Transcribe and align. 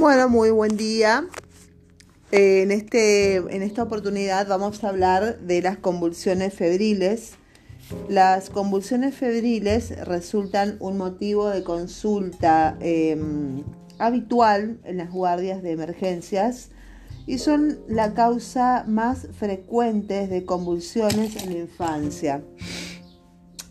Bueno, 0.00 0.30
muy 0.30 0.50
buen 0.50 0.78
día. 0.78 1.26
Eh, 2.32 2.62
en, 2.62 2.70
este, 2.70 3.36
en 3.36 3.60
esta 3.60 3.82
oportunidad 3.82 4.48
vamos 4.48 4.82
a 4.82 4.88
hablar 4.88 5.40
de 5.40 5.60
las 5.60 5.76
convulsiones 5.76 6.54
febriles. 6.54 7.32
Las 8.08 8.48
convulsiones 8.48 9.14
febriles 9.14 9.90
resultan 10.06 10.78
un 10.80 10.96
motivo 10.96 11.50
de 11.50 11.62
consulta 11.62 12.78
em, 12.80 13.62
habitual 13.98 14.80
en 14.84 14.96
las 14.96 15.10
guardias 15.10 15.62
de 15.62 15.72
emergencias 15.72 16.70
y 17.26 17.36
son 17.36 17.80
la 17.86 18.14
causa 18.14 18.86
más 18.88 19.28
frecuente 19.38 20.28
de 20.28 20.46
convulsiones 20.46 21.36
en 21.44 21.52
la 21.52 21.58
infancia, 21.58 22.42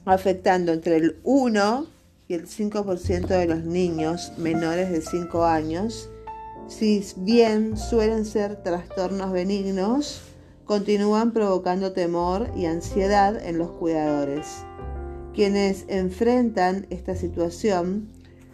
afectando 0.06 0.74
entre 0.74 0.98
el 0.98 1.20
1 1.24 1.88
y 2.28 2.36
el 2.36 2.46
5% 2.46 3.26
de 3.26 3.48
los 3.48 3.64
niños 3.64 4.32
menores 4.38 4.92
de 4.92 5.02
5 5.02 5.46
años, 5.46 6.12
si 6.70 7.04
bien 7.18 7.78
suelen 7.78 8.26
ser 8.26 8.64
trastornos 8.64 9.32
benignos, 9.32 10.22
continúan 10.66 11.32
provocando 11.32 11.94
temor 11.94 12.50
y 12.56 12.66
ansiedad 12.66 13.44
en 13.44 13.58
los 13.58 13.72
cuidadores. 13.72 14.64
Quienes 15.34 15.86
enfrentan 15.88 16.86
esta 16.92 17.16
situación 17.16 18.10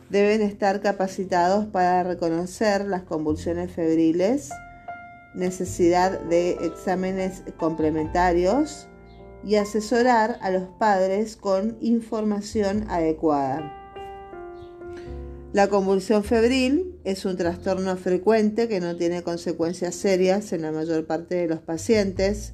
deben 0.09 0.41
estar 0.41 0.81
capacitados 0.81 1.65
para 1.65 2.03
reconocer 2.03 2.85
las 2.85 3.03
convulsiones 3.03 3.71
febriles, 3.71 4.49
necesidad 5.33 6.21
de 6.21 6.52
exámenes 6.61 7.43
complementarios, 7.57 8.88
y 9.43 9.57
asesorar 9.57 10.39
a 10.41 10.49
los 10.49 10.63
padres 10.79 11.35
con 11.35 11.77
información 11.79 12.85
adecuada. 12.89 13.72
La 15.53 15.67
convulsión 15.67 16.23
febril 16.23 16.94
es 17.06 17.23
un 17.25 17.38
trastorno 17.38 17.95
frecuente 17.95 18.67
que 18.67 18.81
no 18.81 18.95
tiene 18.98 19.23
consecuencias 19.23 19.95
serias 19.95 20.52
en 20.52 20.64
la 20.64 20.72
mayor 20.72 21.06
parte 21.06 21.36
de 21.36 21.47
los 21.47 21.59
pacientes, 21.59 22.53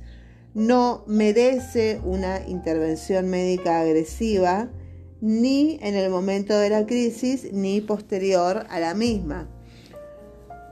no 0.54 1.04
merece 1.08 2.00
una 2.04 2.48
intervención 2.48 3.30
médica 3.30 3.82
agresiva 3.82 4.70
ni 5.22 5.80
en 5.82 5.96
el 5.96 6.10
momento 6.10 6.58
de 6.58 6.70
la 6.70 6.86
crisis 6.86 7.52
ni 7.52 7.82
posterior 7.82 8.66
a 8.70 8.80
la 8.80 8.94
misma 8.94 9.48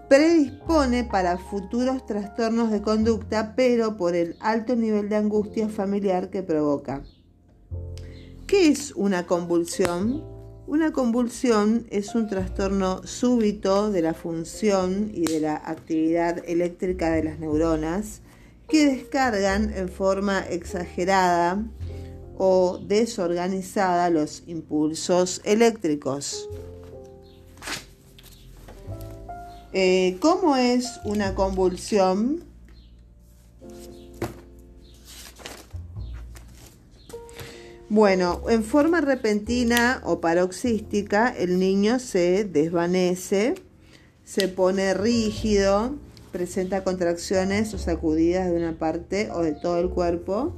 predispone 0.10 1.04
para 1.04 1.38
futuros 1.38 2.06
trastornos 2.06 2.72
de 2.72 2.82
conducta, 2.82 3.54
pero 3.56 3.96
por 3.96 4.16
el 4.16 4.36
alto 4.40 4.76
nivel 4.76 5.08
de 5.08 5.16
angustia 5.16 5.70
familiar 5.70 6.32
que 6.32 6.42
provoca. 6.42 7.04
¿Qué 8.48 8.70
es 8.70 8.92
una 8.96 9.28
convulsión? 9.28 10.39
Una 10.70 10.94
convulsión 10.94 11.88
es 11.90 12.14
un 12.14 12.28
trastorno 12.28 13.02
súbito 13.04 13.90
de 13.90 14.04
la 14.04 14.14
función 14.14 15.10
y 15.12 15.26
de 15.26 15.40
la 15.40 15.56
actividad 15.56 16.44
eléctrica 16.48 17.10
de 17.10 17.24
las 17.24 17.40
neuronas 17.40 18.22
que 18.68 18.86
descargan 18.86 19.74
en 19.74 19.90
forma 19.90 20.42
exagerada 20.42 21.66
o 22.38 22.78
desorganizada 22.86 24.12
los 24.12 24.44
impulsos 24.46 25.42
eléctricos. 25.44 26.48
Eh, 29.74 30.18
¿Cómo 30.22 30.56
es 30.56 31.00
una 31.04 31.34
convulsión? 31.34 32.44
Bueno, 37.92 38.44
en 38.48 38.64
forma 38.64 39.02
repentina 39.02 40.04
o 40.06 40.22
paroxística, 40.22 41.36
el 41.36 41.58
niño 41.58 41.98
se 41.98 42.44
desvanece, 42.46 43.56
se 44.24 44.48
pone 44.48 44.94
rígido, 44.94 45.96
presenta 46.32 46.84
contracciones 46.84 47.74
o 47.74 47.80
sacudidas 47.80 48.52
de 48.52 48.58
una 48.58 48.78
parte 48.78 49.32
o 49.32 49.42
de 49.42 49.54
todo 49.54 49.80
el 49.80 49.90
cuerpo. 49.90 50.54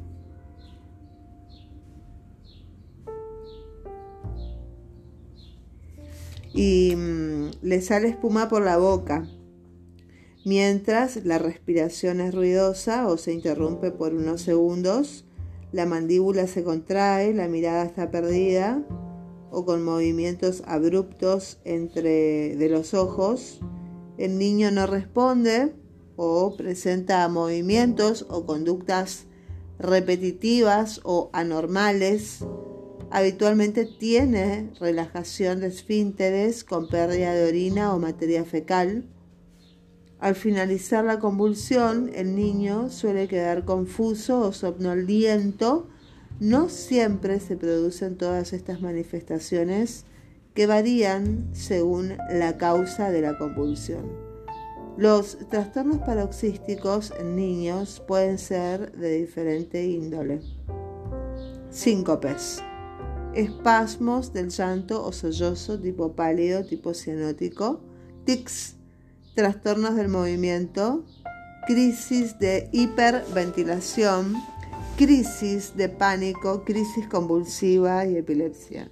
Y 6.54 6.98
mm, 6.98 7.52
le 7.62 7.82
sale 7.82 8.10
espuma 8.10 8.50
por 8.50 8.62
la 8.62 8.76
boca, 8.76 9.26
mientras 10.44 11.24
la 11.24 11.38
respiración 11.38 12.20
es 12.20 12.36
ruidosa 12.36 13.08
o 13.08 13.16
se 13.16 13.32
interrumpe 13.32 13.92
por 13.92 14.14
unos 14.14 14.42
segundos, 14.42 15.24
la 15.72 15.86
mandíbula 15.86 16.48
se 16.48 16.64
contrae, 16.64 17.34
la 17.34 17.48
mirada 17.48 17.84
está 17.84 18.12
perdida 18.12 18.84
o 19.50 19.66
con 19.66 19.84
movimientos 19.84 20.64
abruptos 20.66 21.60
entre 21.66 22.56
de 22.56 22.70
los 22.70 22.94
ojos, 22.94 23.60
el 24.18 24.38
niño 24.38 24.72
no 24.72 24.88
responde 24.88 25.74
o 26.16 26.56
presenta 26.56 27.28
movimientos 27.28 28.26
o 28.30 28.46
conductas 28.46 29.26
repetitivas 29.80 31.02
o 31.04 31.30
anormales 31.34 32.44
Habitualmente 33.14 33.86
tiene 33.86 34.70
relajación 34.80 35.60
de 35.60 35.68
esfínteres 35.68 36.64
con 36.64 36.88
pérdida 36.88 37.34
de 37.34 37.46
orina 37.46 37.94
o 37.94 38.00
materia 38.00 38.46
fecal. 38.46 39.04
Al 40.22 40.36
finalizar 40.36 41.04
la 41.04 41.20
convulsión, 41.20 42.12
el 42.14 42.36
niño 42.36 42.90
suele 42.90 43.28
quedar 43.28 43.66
confuso 43.66 44.40
o 44.40 44.54
somnoliento. 44.54 45.88
No 46.40 46.70
siempre 46.70 47.40
se 47.40 47.58
producen 47.58 48.18
todas 48.18 48.54
estas 48.54 48.82
manifestaciones 48.82 50.06
que 50.54 50.68
varían 50.68 51.50
según 51.54 52.18
la 52.30 52.58
causa 52.58 53.10
de 53.10 53.22
la 53.22 53.38
convulsión. 53.38 54.06
Los 54.96 55.38
trastornos 55.50 55.98
paroxísticos 56.00 57.12
en 57.20 57.36
niños 57.36 58.02
pueden 58.08 58.38
ser 58.38 58.92
de 58.92 59.18
diferente 59.18 59.84
índole. 59.86 60.42
Síncopes 61.72 62.62
espasmos 63.34 64.34
del 64.34 64.50
llanto 64.50 65.04
o 65.06 65.12
sollozo 65.12 65.80
tipo 65.80 66.14
pálido, 66.14 66.66
tipo 66.66 66.94
cianótico, 66.94 67.82
tics, 68.26 68.76
trastornos 69.36 69.96
del 69.96 70.08
movimiento, 70.08 71.06
crisis 71.68 72.38
de 72.40 72.70
hiperventilación, 72.72 74.36
crisis 74.98 75.76
de 75.76 75.90
pánico, 75.90 76.64
crisis 76.64 77.08
convulsiva 77.08 78.06
y 78.06 78.18
epilepsia. 78.18 78.92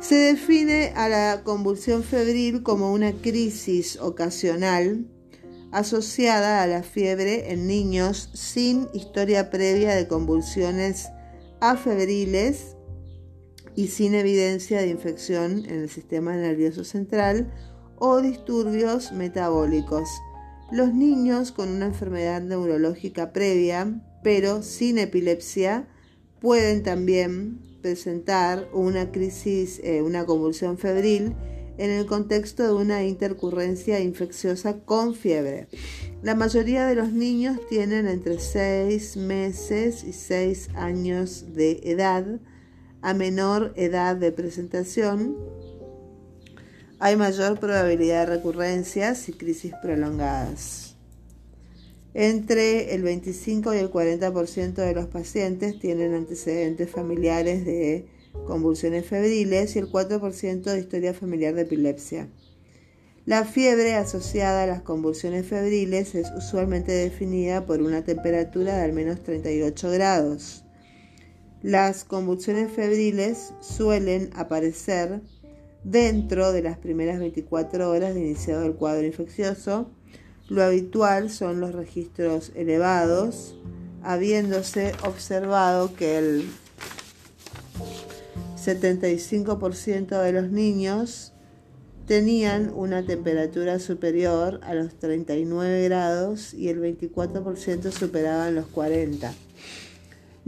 Se 0.00 0.14
define 0.14 0.92
a 0.94 1.08
la 1.08 1.42
convulsión 1.42 2.04
febril 2.04 2.62
como 2.62 2.92
una 2.92 3.12
crisis 3.12 3.98
ocasional 4.00 5.06
asociada 5.72 6.62
a 6.62 6.66
la 6.66 6.82
fiebre 6.82 7.52
en 7.52 7.66
niños 7.66 8.30
sin 8.32 8.88
historia 8.94 9.50
previa 9.50 9.94
de 9.94 10.08
convulsiones 10.08 11.08
afebriles 11.60 12.76
y 13.74 13.88
sin 13.88 14.14
evidencia 14.14 14.80
de 14.80 14.88
infección 14.88 15.64
en 15.66 15.82
el 15.82 15.88
sistema 15.88 16.34
nervioso 16.34 16.84
central 16.84 17.52
o 17.98 18.20
disturbios 18.20 19.12
metabólicos. 19.12 20.08
Los 20.70 20.92
niños 20.92 21.52
con 21.52 21.70
una 21.70 21.86
enfermedad 21.86 22.42
neurológica 22.42 23.32
previa, 23.32 24.00
pero 24.22 24.62
sin 24.62 24.98
epilepsia, 24.98 25.88
pueden 26.40 26.82
también 26.82 27.58
presentar 27.82 28.68
una 28.72 29.10
crisis, 29.10 29.80
eh, 29.82 30.02
una 30.02 30.26
convulsión 30.26 30.78
febril 30.78 31.34
en 31.78 31.90
el 31.90 32.06
contexto 32.06 32.64
de 32.64 32.74
una 32.74 33.04
intercurrencia 33.04 34.00
infecciosa 34.00 34.80
con 34.80 35.14
fiebre. 35.14 35.68
La 36.22 36.34
mayoría 36.34 36.86
de 36.86 36.96
los 36.96 37.12
niños 37.12 37.60
tienen 37.68 38.08
entre 38.08 38.40
6 38.40 39.16
meses 39.16 40.02
y 40.04 40.12
6 40.12 40.70
años 40.74 41.54
de 41.54 41.80
edad. 41.84 42.40
A 43.00 43.14
menor 43.14 43.72
edad 43.76 44.16
de 44.16 44.32
presentación 44.32 45.36
hay 47.00 47.16
mayor 47.16 47.60
probabilidad 47.60 48.26
de 48.26 48.36
recurrencias 48.36 49.28
y 49.28 49.32
crisis 49.32 49.72
prolongadas. 49.80 50.96
Entre 52.14 52.94
el 52.94 53.02
25 53.02 53.74
y 53.74 53.78
el 53.78 53.90
40% 53.90 54.74
de 54.74 54.94
los 54.94 55.06
pacientes 55.06 55.78
tienen 55.78 56.14
antecedentes 56.14 56.90
familiares 56.90 57.64
de 57.64 58.06
convulsiones 58.46 59.06
febriles 59.06 59.76
y 59.76 59.78
el 59.78 59.90
4% 59.90 60.62
de 60.62 60.80
historia 60.80 61.14
familiar 61.14 61.54
de 61.54 61.62
epilepsia. 61.62 62.28
La 63.26 63.44
fiebre 63.44 63.94
asociada 63.94 64.64
a 64.64 64.66
las 64.66 64.82
convulsiones 64.82 65.46
febriles 65.46 66.14
es 66.14 66.28
usualmente 66.36 66.92
definida 66.92 67.66
por 67.66 67.82
una 67.82 68.02
temperatura 68.02 68.76
de 68.76 68.82
al 68.82 68.92
menos 68.92 69.22
38 69.22 69.90
grados. 69.90 70.64
Las 71.62 72.04
convulsiones 72.04 72.72
febriles 72.72 73.52
suelen 73.60 74.30
aparecer 74.34 75.20
dentro 75.90 76.52
de 76.52 76.62
las 76.62 76.78
primeras 76.78 77.18
24 77.18 77.90
horas 77.90 78.14
de 78.14 78.20
iniciado 78.20 78.64
el 78.64 78.74
cuadro 78.74 79.06
infeccioso. 79.06 79.90
Lo 80.48 80.62
habitual 80.62 81.30
son 81.30 81.60
los 81.60 81.74
registros 81.74 82.52
elevados, 82.54 83.54
habiéndose 84.02 84.92
observado 85.04 85.94
que 85.94 86.18
el 86.18 86.50
75% 88.56 90.22
de 90.22 90.32
los 90.32 90.50
niños 90.50 91.32
tenían 92.06 92.72
una 92.74 93.04
temperatura 93.04 93.78
superior 93.78 94.60
a 94.62 94.74
los 94.74 94.94
39 94.98 95.84
grados 95.84 96.54
y 96.54 96.68
el 96.68 96.80
24% 96.80 97.90
superaban 97.90 98.54
los 98.54 98.66
40. 98.66 99.34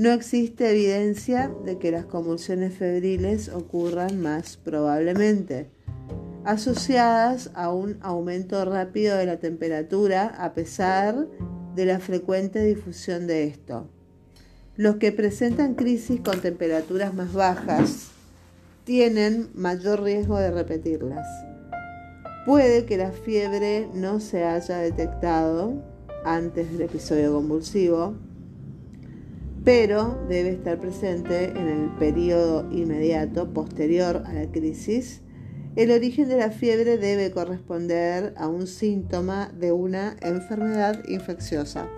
No 0.00 0.12
existe 0.12 0.70
evidencia 0.70 1.52
de 1.66 1.76
que 1.76 1.90
las 1.90 2.06
convulsiones 2.06 2.72
febriles 2.72 3.50
ocurran 3.50 4.18
más 4.18 4.56
probablemente, 4.56 5.68
asociadas 6.42 7.50
a 7.52 7.70
un 7.70 7.98
aumento 8.00 8.64
rápido 8.64 9.18
de 9.18 9.26
la 9.26 9.40
temperatura 9.40 10.28
a 10.38 10.54
pesar 10.54 11.28
de 11.74 11.84
la 11.84 11.98
frecuente 11.98 12.64
difusión 12.64 13.26
de 13.26 13.44
esto. 13.44 13.90
Los 14.74 14.96
que 14.96 15.12
presentan 15.12 15.74
crisis 15.74 16.22
con 16.22 16.40
temperaturas 16.40 17.12
más 17.12 17.34
bajas 17.34 18.08
tienen 18.84 19.50
mayor 19.52 20.02
riesgo 20.02 20.38
de 20.38 20.50
repetirlas. 20.50 21.26
Puede 22.46 22.86
que 22.86 22.96
la 22.96 23.12
fiebre 23.12 23.86
no 23.92 24.18
se 24.18 24.44
haya 24.44 24.78
detectado 24.78 25.74
antes 26.24 26.72
del 26.72 26.80
episodio 26.80 27.34
convulsivo, 27.34 28.14
pero 29.64 30.18
debe 30.28 30.50
estar 30.50 30.78
presente 30.78 31.50
en 31.50 31.68
el 31.68 31.90
periodo 31.98 32.70
inmediato 32.70 33.52
posterior 33.52 34.22
a 34.26 34.32
la 34.32 34.50
crisis. 34.50 35.20
El 35.76 35.90
origen 35.90 36.28
de 36.28 36.38
la 36.38 36.50
fiebre 36.50 36.96
debe 36.96 37.30
corresponder 37.30 38.34
a 38.36 38.48
un 38.48 38.66
síntoma 38.66 39.52
de 39.54 39.72
una 39.72 40.16
enfermedad 40.20 41.02
infecciosa. 41.08 41.88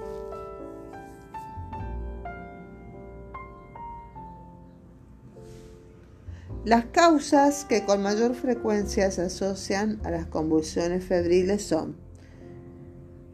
Las 6.64 6.84
causas 6.86 7.64
que 7.64 7.84
con 7.84 8.02
mayor 8.02 8.34
frecuencia 8.34 9.10
se 9.10 9.22
asocian 9.22 10.00
a 10.04 10.10
las 10.10 10.26
convulsiones 10.26 11.04
febriles 11.04 11.64
son 11.64 11.96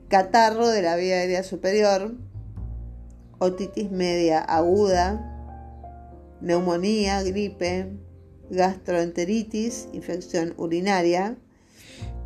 catarro 0.09 0.69
de 0.69 0.81
la 0.81 0.97
vía 0.97 1.17
aérea 1.17 1.43
superior, 1.43 2.15
otitis 3.39 3.91
media 3.91 4.41
aguda, 4.41 5.35
neumonía, 6.41 7.23
gripe, 7.23 7.93
gastroenteritis, 8.51 9.89
infección 9.93 10.55
urinaria, 10.57 11.37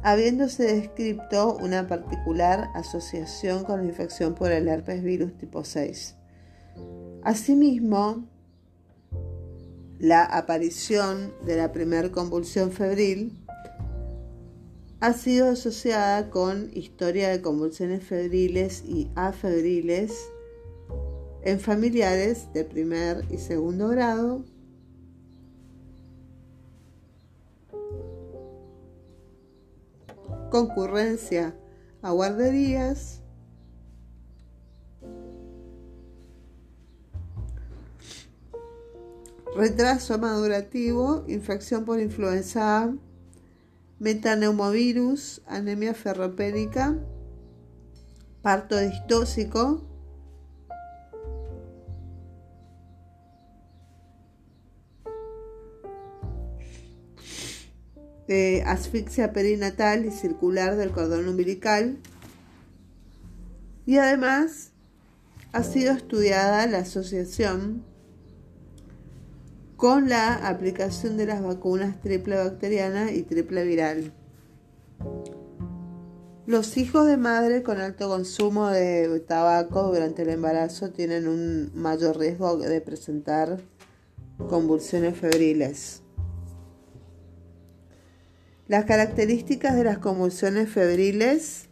habiéndose 0.03 0.64
descrito 0.64 1.56
una 1.56 1.87
particular 1.87 2.70
asociación 2.75 3.64
con 3.64 3.81
la 3.81 3.87
infección 3.87 4.35
por 4.35 4.50
el 4.53 4.69
herpes 4.69 5.03
virus 5.03 5.37
tipo 5.38 5.64
6. 5.64 6.17
Asimismo, 7.23 8.26
la 9.99 10.25
aparición 10.25 11.32
de 11.47 11.56
la 11.56 11.70
primera 11.70 12.11
convulsión 12.11 12.73
febril 12.73 13.38
ha 14.99 15.12
sido 15.12 15.50
asociada 15.50 16.31
con 16.31 16.70
historia 16.75 17.29
de 17.29 17.41
convulsiones 17.41 18.05
febriles 18.05 18.82
y 18.85 19.11
afebriles 19.15 20.12
en 21.44 21.59
familiares 21.59 22.53
de 22.53 22.65
primer 22.65 23.25
y 23.31 23.39
segundo 23.39 23.89
grado, 23.89 24.44
concurrencia 30.50 31.55
a 32.03 32.11
guarderías, 32.11 33.23
retraso 39.56 40.19
madurativo, 40.19 41.25
infección 41.27 41.85
por 41.85 42.00
influenza 42.00 42.83
A, 42.83 42.94
metaneumovirus, 43.99 45.43
anemia 45.47 45.94
ferropénica, 45.94 46.99
parto 48.43 48.77
distóxico, 48.77 49.92
asfixia 58.64 59.32
perinatal 59.32 60.04
y 60.04 60.10
circular 60.10 60.76
del 60.76 60.90
cordón 60.90 61.28
umbilical. 61.28 61.98
Y 63.86 63.98
además 63.98 64.72
ha 65.52 65.62
sido 65.62 65.92
estudiada 65.92 66.66
la 66.66 66.78
asociación 66.78 67.84
con 69.76 70.08
la 70.08 70.34
aplicación 70.48 71.16
de 71.16 71.26
las 71.26 71.42
vacunas 71.42 72.00
triple 72.00 72.36
bacteriana 72.36 73.10
y 73.10 73.22
triple 73.22 73.64
viral. 73.64 74.12
Los 76.46 76.76
hijos 76.76 77.06
de 77.06 77.16
madre 77.16 77.62
con 77.62 77.80
alto 77.80 78.08
consumo 78.08 78.69
de 78.69 79.20
tabaco 79.20 79.92
durante 79.92 80.22
el 80.22 80.30
embarazo 80.30 80.90
tienen 80.90 81.28
un 81.28 81.70
mayor 81.74 82.19
riesgo 82.19 82.56
de 82.58 82.80
presentar 82.80 83.60
convulsiones 84.48 85.16
febriles. 85.19 86.01
Las 88.72 88.86
características 88.86 89.76
de 89.76 89.84
las 89.84 89.98
convulsiones 89.98 90.70
febriles 90.70 91.69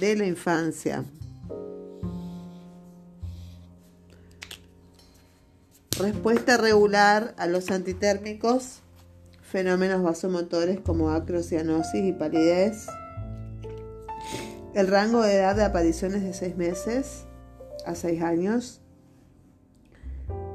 de 0.00 0.16
la 0.16 0.26
infancia. 0.26 1.04
Respuesta 5.96 6.56
regular 6.56 7.36
a 7.38 7.46
los 7.46 7.70
antitérmicos, 7.70 8.80
fenómenos 9.42 10.02
vasomotores 10.02 10.80
como 10.80 11.10
acrocianosis 11.10 12.04
y 12.04 12.10
palidez. 12.10 12.88
El 14.74 14.88
rango 14.88 15.22
de 15.22 15.36
edad 15.36 15.54
de 15.54 15.62
apariciones 15.62 16.24
de 16.24 16.34
6 16.34 16.56
meses 16.56 17.26
a 17.86 17.94
6 17.94 18.22
años. 18.22 18.80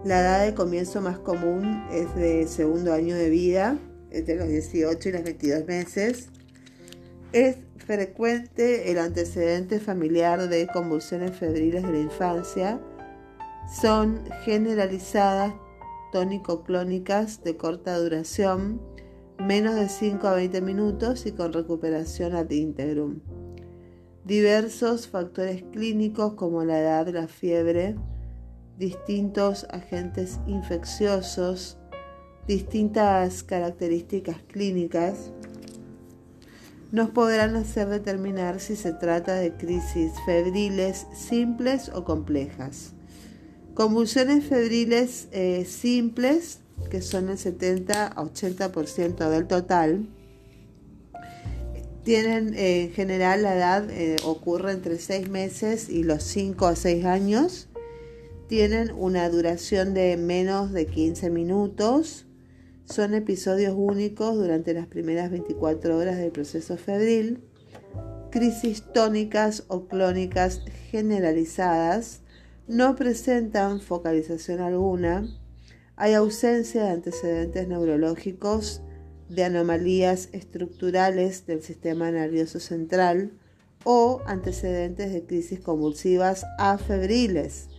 La 0.04 0.20
edad 0.20 0.46
de 0.46 0.54
comienzo 0.54 1.00
más 1.00 1.20
común 1.20 1.88
es 1.90 2.14
de 2.16 2.50
segundo 2.50 2.92
año 2.92 3.16
de 3.16 3.30
vida, 3.30 3.78
entre 4.12 4.36
los 4.36 4.48
18 4.48 5.10
y 5.10 5.12
los 5.12 5.24
22 5.24 5.66
meses. 5.66 6.30
Es 7.34 7.58
frecuente 7.78 8.92
el 8.92 9.00
antecedente 9.00 9.80
familiar 9.80 10.50
de 10.50 10.68
convulsiones 10.68 11.36
febriles 11.36 11.84
de 11.84 11.92
la 11.92 12.00
infancia 12.00 12.80
son 13.70 14.24
generalizadas 14.44 15.54
tónico-clónicas 16.12 17.44
de 17.44 17.56
corta 17.56 17.98
duración, 17.98 18.82
menos 19.38 19.76
de 19.76 19.90
5 19.90 20.28
a 20.28 20.36
20 20.36 20.62
minutos 20.62 21.26
y 21.26 21.32
con 21.32 21.54
recuperación 21.54 22.36
ad 22.36 22.50
integrum. 22.50 23.20
Diversos 24.26 25.08
factores 25.08 25.64
clínicos 25.72 26.34
como 26.34 26.64
la 26.64 26.80
edad, 26.80 27.08
la 27.10 27.28
fiebre, 27.28 27.96
distintos 28.78 29.66
agentes 29.70 30.40
infecciosos, 30.48 31.79
distintas 32.50 33.44
características 33.44 34.38
clínicas, 34.48 35.30
nos 36.92 37.12
podrán 37.12 37.56
hacer 37.56 37.88
determinar 37.90 38.60
si 38.60 38.76
se 38.76 38.92
trata 38.92 39.36
de 39.36 39.54
crisis 39.54 40.14
febriles 40.26 41.06
simples 41.14 41.92
o 41.94 42.04
complejas. 42.04 42.94
Convulsiones 43.76 44.46
febriles 44.46 45.28
eh, 45.32 45.64
simples, 45.66 46.62
que 46.90 47.04
son 47.04 47.30
el 47.30 47.38
70 47.38 48.08
a 48.08 48.16
80% 48.16 49.30
del 49.30 49.46
total, 49.46 50.08
tienen 52.04 52.56
en 52.58 52.92
general 52.94 53.44
la 53.44 53.56
edad, 53.56 53.90
eh, 53.92 54.16
ocurre 54.26 54.72
entre 54.72 54.98
6 54.98 55.30
meses 55.30 55.88
y 55.88 56.02
los 56.02 56.24
5 56.24 56.66
a 56.66 56.76
6 56.76 57.06
años. 57.06 57.68
Tienen 58.48 58.92
una 58.98 59.30
duración 59.30 59.94
de 59.94 60.18
menos 60.18 60.72
de 60.72 60.88
15 60.88 61.30
minutos. 61.30 62.26
Son 62.90 63.14
episodios 63.14 63.76
únicos 63.78 64.36
durante 64.36 64.74
las 64.74 64.88
primeras 64.88 65.30
24 65.30 65.96
horas 65.96 66.18
del 66.18 66.32
proceso 66.32 66.76
febril. 66.76 67.44
Crisis 68.32 68.84
tónicas 68.94 69.64
o 69.68 69.88
clónicas 69.88 70.64
generalizadas 70.90 72.22
no 72.68 72.96
presentan 72.96 73.80
focalización 73.80 74.62
alguna, 74.62 75.28
hay 75.98 76.14
ausencia 76.14 76.84
de 76.84 76.90
antecedentes 76.90 77.68
neurológicos, 77.68 78.82
de 79.28 79.44
anomalías 79.44 80.30
estructurales 80.32 81.46
del 81.46 81.62
sistema 81.62 82.10
nervioso 82.10 82.60
central 82.60 83.34
o 83.84 84.22
antecedentes 84.26 85.14
de 85.14 85.26
crisis 85.26 85.60
convulsivas 85.60 86.44
afebriles, 86.58 87.70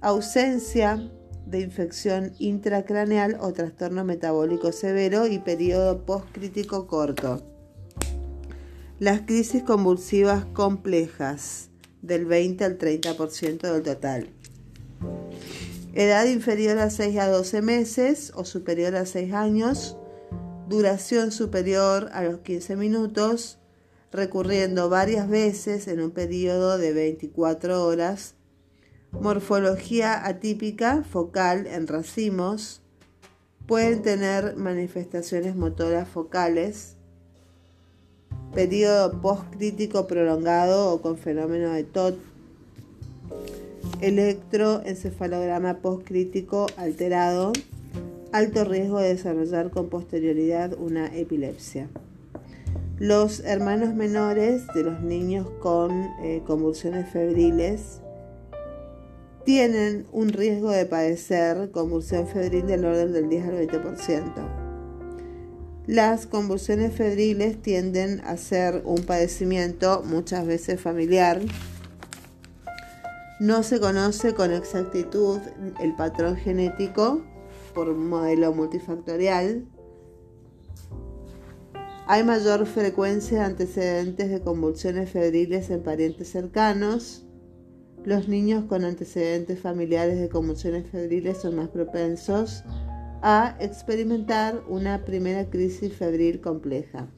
ausencia 0.00 1.12
de 1.46 1.60
infección 1.60 2.32
intracraneal 2.38 3.38
o 3.40 3.52
trastorno 3.52 4.04
metabólico 4.04 4.72
severo 4.72 5.26
y 5.26 5.38
periodo 5.38 6.04
postcrítico 6.04 6.86
corto. 6.86 7.42
Las 8.98 9.22
crisis 9.22 9.62
convulsivas 9.62 10.44
complejas 10.46 11.70
del 12.02 12.24
20 12.24 12.64
al 12.64 12.78
30% 12.78 13.60
del 13.72 13.82
total. 13.82 14.28
Edad 15.94 16.26
inferior 16.26 16.78
a 16.78 16.90
6 16.90 17.18
a 17.18 17.28
12 17.28 17.62
meses 17.62 18.32
o 18.34 18.44
superior 18.44 18.96
a 18.96 19.06
6 19.06 19.32
años. 19.32 19.96
duración 20.68 21.30
superior 21.30 22.10
a 22.12 22.24
los 22.24 22.40
15 22.40 22.74
minutos, 22.74 23.58
recurriendo 24.10 24.88
varias 24.88 25.28
veces 25.28 25.86
en 25.86 26.00
un 26.00 26.10
periodo 26.10 26.76
de 26.76 26.92
24 26.92 27.84
horas, 27.86 28.34
morfología 29.20 30.26
atípica 30.26 31.04
focal 31.04 31.66
en 31.66 31.86
racimos, 31.86 32.80
pueden 33.66 34.02
tener 34.02 34.56
manifestaciones 34.56 35.56
motoras 35.56 36.08
focales, 36.08 36.94
periodo 38.54 39.20
postcrítico 39.20 40.06
prolongado 40.06 40.92
o 40.92 41.02
con 41.02 41.18
fenómeno 41.18 41.72
de 41.72 41.84
TOT, 41.84 42.16
electroencefalograma 44.00 45.78
postcrítico 45.78 46.66
alterado, 46.76 47.52
alto 48.32 48.64
riesgo 48.64 49.00
de 49.00 49.08
desarrollar 49.08 49.70
con 49.70 49.88
posterioridad 49.88 50.74
una 50.78 51.06
epilepsia. 51.16 51.88
Los 52.98 53.40
hermanos 53.40 53.94
menores 53.94 54.66
de 54.74 54.84
los 54.84 55.02
niños 55.02 55.46
con 55.60 55.90
eh, 56.22 56.42
convulsiones 56.46 57.10
febriles 57.10 58.00
tienen 59.46 60.08
un 60.10 60.30
riesgo 60.30 60.72
de 60.72 60.86
padecer 60.86 61.70
convulsión 61.70 62.26
febril 62.26 62.66
del 62.66 62.84
orden 62.84 63.12
del 63.12 63.28
10 63.28 63.44
al 63.46 63.68
20%. 63.68 64.32
Las 65.86 66.26
convulsiones 66.26 66.92
febriles 66.92 67.62
tienden 67.62 68.20
a 68.22 68.38
ser 68.38 68.82
un 68.84 69.04
padecimiento 69.04 70.02
muchas 70.04 70.44
veces 70.48 70.80
familiar. 70.80 71.40
No 73.38 73.62
se 73.62 73.78
conoce 73.78 74.34
con 74.34 74.52
exactitud 74.52 75.38
el 75.80 75.94
patrón 75.94 76.34
genético 76.34 77.22
por 77.72 77.88
un 77.88 78.08
modelo 78.08 78.52
multifactorial. 78.52 79.64
Hay 82.08 82.24
mayor 82.24 82.66
frecuencia 82.66 83.38
de 83.38 83.44
antecedentes 83.44 84.28
de 84.28 84.40
convulsiones 84.40 85.08
febriles 85.08 85.70
en 85.70 85.84
parientes 85.84 86.32
cercanos 86.32 87.25
los 88.06 88.28
niños 88.28 88.64
con 88.66 88.84
antecedentes 88.84 89.58
familiares 89.58 90.20
de 90.20 90.28
conmociones 90.28 90.88
febriles 90.88 91.38
son 91.38 91.56
más 91.56 91.68
propensos 91.68 92.62
a 93.20 93.56
experimentar 93.58 94.62
una 94.68 95.04
primera 95.04 95.50
crisis 95.50 95.92
febril 95.92 96.40
compleja. 96.40 97.08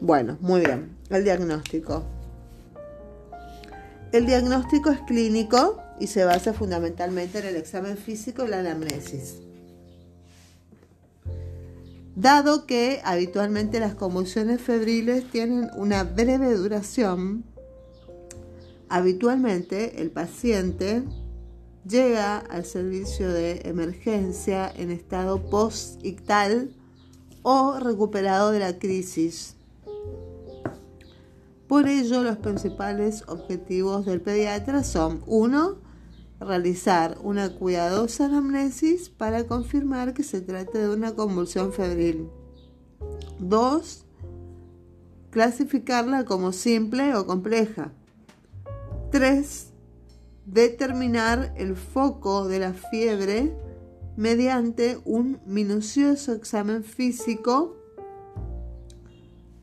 Bueno, 0.00 0.36
muy 0.40 0.62
bien. 0.62 0.96
El 1.08 1.22
diagnóstico. 1.22 2.02
El 4.10 4.26
diagnóstico 4.26 4.90
es 4.90 4.98
clínico 5.02 5.80
y 6.00 6.08
se 6.08 6.24
basa 6.24 6.52
fundamentalmente 6.52 7.38
en 7.38 7.46
el 7.46 7.56
examen 7.56 7.96
físico 7.96 8.44
y 8.44 8.48
la 8.48 8.58
anamnesis. 8.58 9.36
Dado 12.16 12.66
que 12.66 13.00
habitualmente 13.04 13.78
las 13.78 13.94
convulsiones 13.94 14.60
febriles 14.60 15.30
tienen 15.30 15.70
una 15.76 16.02
breve 16.02 16.52
duración, 16.54 17.44
Habitualmente 18.90 20.00
el 20.00 20.10
paciente 20.10 21.04
llega 21.86 22.38
al 22.38 22.64
servicio 22.64 23.30
de 23.30 23.62
emergencia 23.64 24.70
en 24.74 24.90
estado 24.90 25.50
post-ictal 25.50 26.70
o 27.42 27.78
recuperado 27.78 28.50
de 28.50 28.60
la 28.60 28.78
crisis. 28.78 29.56
Por 31.66 31.86
ello, 31.86 32.22
los 32.22 32.38
principales 32.38 33.24
objetivos 33.28 34.06
del 34.06 34.22
pediatra 34.22 34.82
son 34.82 35.22
1. 35.26 35.76
Realizar 36.40 37.18
una 37.22 37.54
cuidadosa 37.54 38.24
anamnesis 38.24 39.10
para 39.10 39.46
confirmar 39.46 40.14
que 40.14 40.22
se 40.22 40.40
trata 40.40 40.78
de 40.78 40.88
una 40.88 41.14
convulsión 41.14 41.72
febril. 41.72 42.30
2. 43.40 44.04
Clasificarla 45.30 46.24
como 46.24 46.52
simple 46.52 47.14
o 47.14 47.26
compleja. 47.26 47.92
3. 49.10 49.72
Determinar 50.44 51.54
el 51.56 51.76
foco 51.76 52.46
de 52.46 52.58
la 52.58 52.72
fiebre 52.72 53.56
mediante 54.16 54.98
un 55.04 55.40
minucioso 55.46 56.32
examen 56.32 56.84
físico 56.84 57.76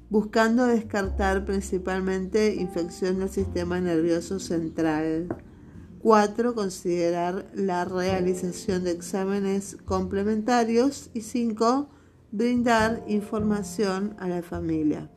buscando 0.10 0.66
descartar 0.66 1.46
principalmente 1.46 2.56
infección 2.56 3.20
del 3.20 3.30
sistema 3.30 3.80
nervioso 3.80 4.40
central. 4.40 5.28
4. 6.00 6.56
Considerar 6.56 7.52
la 7.54 7.86
realización 7.86 8.84
de 8.84 8.92
exámenes 8.92 9.78
complementarios. 9.86 11.10
Y 11.14 11.22
5. 11.22 11.90
Brindar 12.32 13.04
información 13.08 14.16
a 14.20 14.28
la 14.28 14.42
familia. 14.42 15.10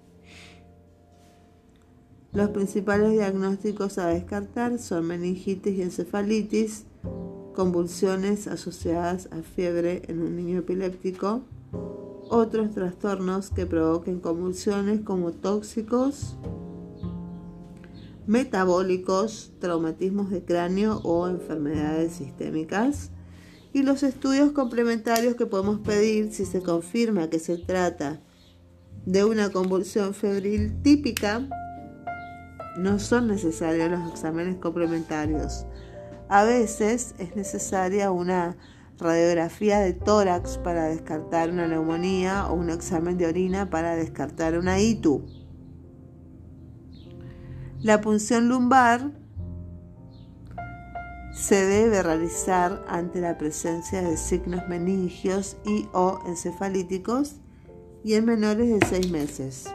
Los 2.33 2.51
principales 2.51 3.13
diagnósticos 3.13 3.97
a 3.97 4.09
descartar 4.09 4.79
son 4.79 5.07
meningitis 5.07 5.79
y 5.79 5.83
encefalitis, 5.83 6.85
convulsiones 7.55 8.47
asociadas 8.47 9.31
a 9.33 9.43
fiebre 9.43 10.03
en 10.09 10.21
un 10.21 10.37
niño 10.37 10.59
epiléptico, 10.59 11.41
otros 12.29 12.73
trastornos 12.73 13.49
que 13.49 13.65
provoquen 13.65 14.21
convulsiones 14.21 15.01
como 15.01 15.33
tóxicos, 15.33 16.37
metabólicos, 18.27 19.53
traumatismos 19.59 20.29
de 20.29 20.45
cráneo 20.45 21.01
o 21.05 21.29
enfermedades 21.29 22.13
sistémicas, 22.13 23.11
y 23.73 23.83
los 23.83 24.03
estudios 24.03 24.53
complementarios 24.53 25.35
que 25.35 25.47
podemos 25.47 25.81
pedir 25.81 26.31
si 26.31 26.45
se 26.45 26.61
confirma 26.61 27.31
que 27.31 27.39
se 27.39 27.57
trata 27.57 28.21
de 29.07 29.25
una 29.25 29.51
convulsión 29.51 30.13
febril 30.13 30.83
típica 30.83 31.49
no 32.79 32.99
son 32.99 33.27
necesarios 33.27 33.91
los 33.91 34.11
exámenes 34.11 34.57
complementarios. 34.57 35.67
A 36.29 36.45
veces 36.45 37.15
es 37.19 37.35
necesaria 37.35 38.13
una 38.13 38.57
radiografía 38.99 39.81
de 39.81 39.93
tórax 39.93 40.59
para 40.59 40.85
descartar 40.85 41.51
una 41.51 41.67
neumonía 41.67 42.47
o 42.47 42.55
un 42.55 42.71
examen 42.71 43.19
de 43.19 43.27
orina 43.27 43.69
para 43.71 43.97
descartar 43.97 44.59
una 44.59 44.81
ITU. 44.81 45.27
La 47.81 48.01
punción 48.01 48.49
lumbar 48.49 49.13
se 51.33 51.65
debe 51.65 52.03
realizar 52.03 52.85
ante 52.89 53.21
la 53.21 53.39
presencia 53.39 54.03
de 54.03 54.17
signos 54.17 54.69
meningios 54.69 55.57
y 55.65 55.89
o 55.93 56.21
encefalíticos 56.27 57.37
y 58.03 58.15
en 58.15 58.25
menores 58.25 58.69
de 58.69 58.87
6 58.87 59.11
meses. 59.11 59.67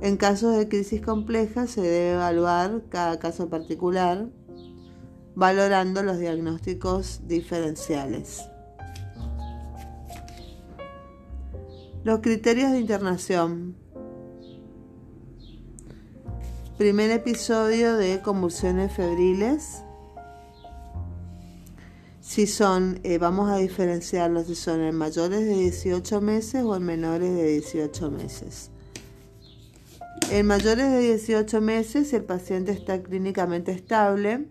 En 0.00 0.16
casos 0.16 0.56
de 0.56 0.68
crisis 0.68 1.00
compleja 1.00 1.66
se 1.66 1.80
debe 1.80 2.12
evaluar 2.12 2.84
cada 2.88 3.18
caso 3.18 3.48
particular, 3.48 4.28
valorando 5.34 6.04
los 6.04 6.20
diagnósticos 6.20 7.22
diferenciales. 7.26 8.44
Los 12.04 12.20
criterios 12.20 12.70
de 12.70 12.78
internación. 12.78 13.74
Primer 16.78 17.10
episodio 17.10 17.96
de 17.96 18.22
convulsiones 18.22 18.92
febriles. 18.92 19.82
Si 22.20 22.46
son, 22.46 23.00
eh, 23.02 23.18
vamos 23.18 23.50
a 23.50 23.56
diferenciarlos 23.56 24.46
si 24.46 24.54
son 24.54 24.80
en 24.82 24.94
mayores 24.94 25.40
de 25.40 25.54
18 25.54 26.20
meses 26.20 26.62
o 26.62 26.76
en 26.76 26.84
menores 26.84 27.34
de 27.34 27.48
18 27.48 28.12
meses. 28.12 28.70
En 30.30 30.46
mayores 30.46 30.92
de 30.92 31.00
18 31.00 31.62
meses 31.62 32.12
el 32.12 32.22
paciente 32.22 32.70
está 32.70 33.02
clínicamente 33.02 33.72
estable 33.72 34.46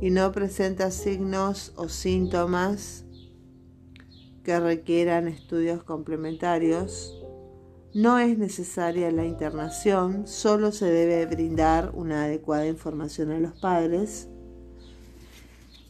y 0.00 0.08
no 0.08 0.32
presenta 0.32 0.90
signos 0.90 1.74
o 1.76 1.90
síntomas 1.90 3.04
que 4.44 4.58
requieran 4.58 5.28
estudios 5.28 5.84
complementarios. 5.84 7.22
No 7.92 8.18
es 8.18 8.38
necesaria 8.38 9.10
la 9.10 9.26
internación, 9.26 10.26
solo 10.26 10.72
se 10.72 10.86
debe 10.86 11.26
brindar 11.26 11.90
una 11.94 12.24
adecuada 12.24 12.66
información 12.66 13.30
a 13.30 13.40
los 13.40 13.52
padres. 13.60 14.30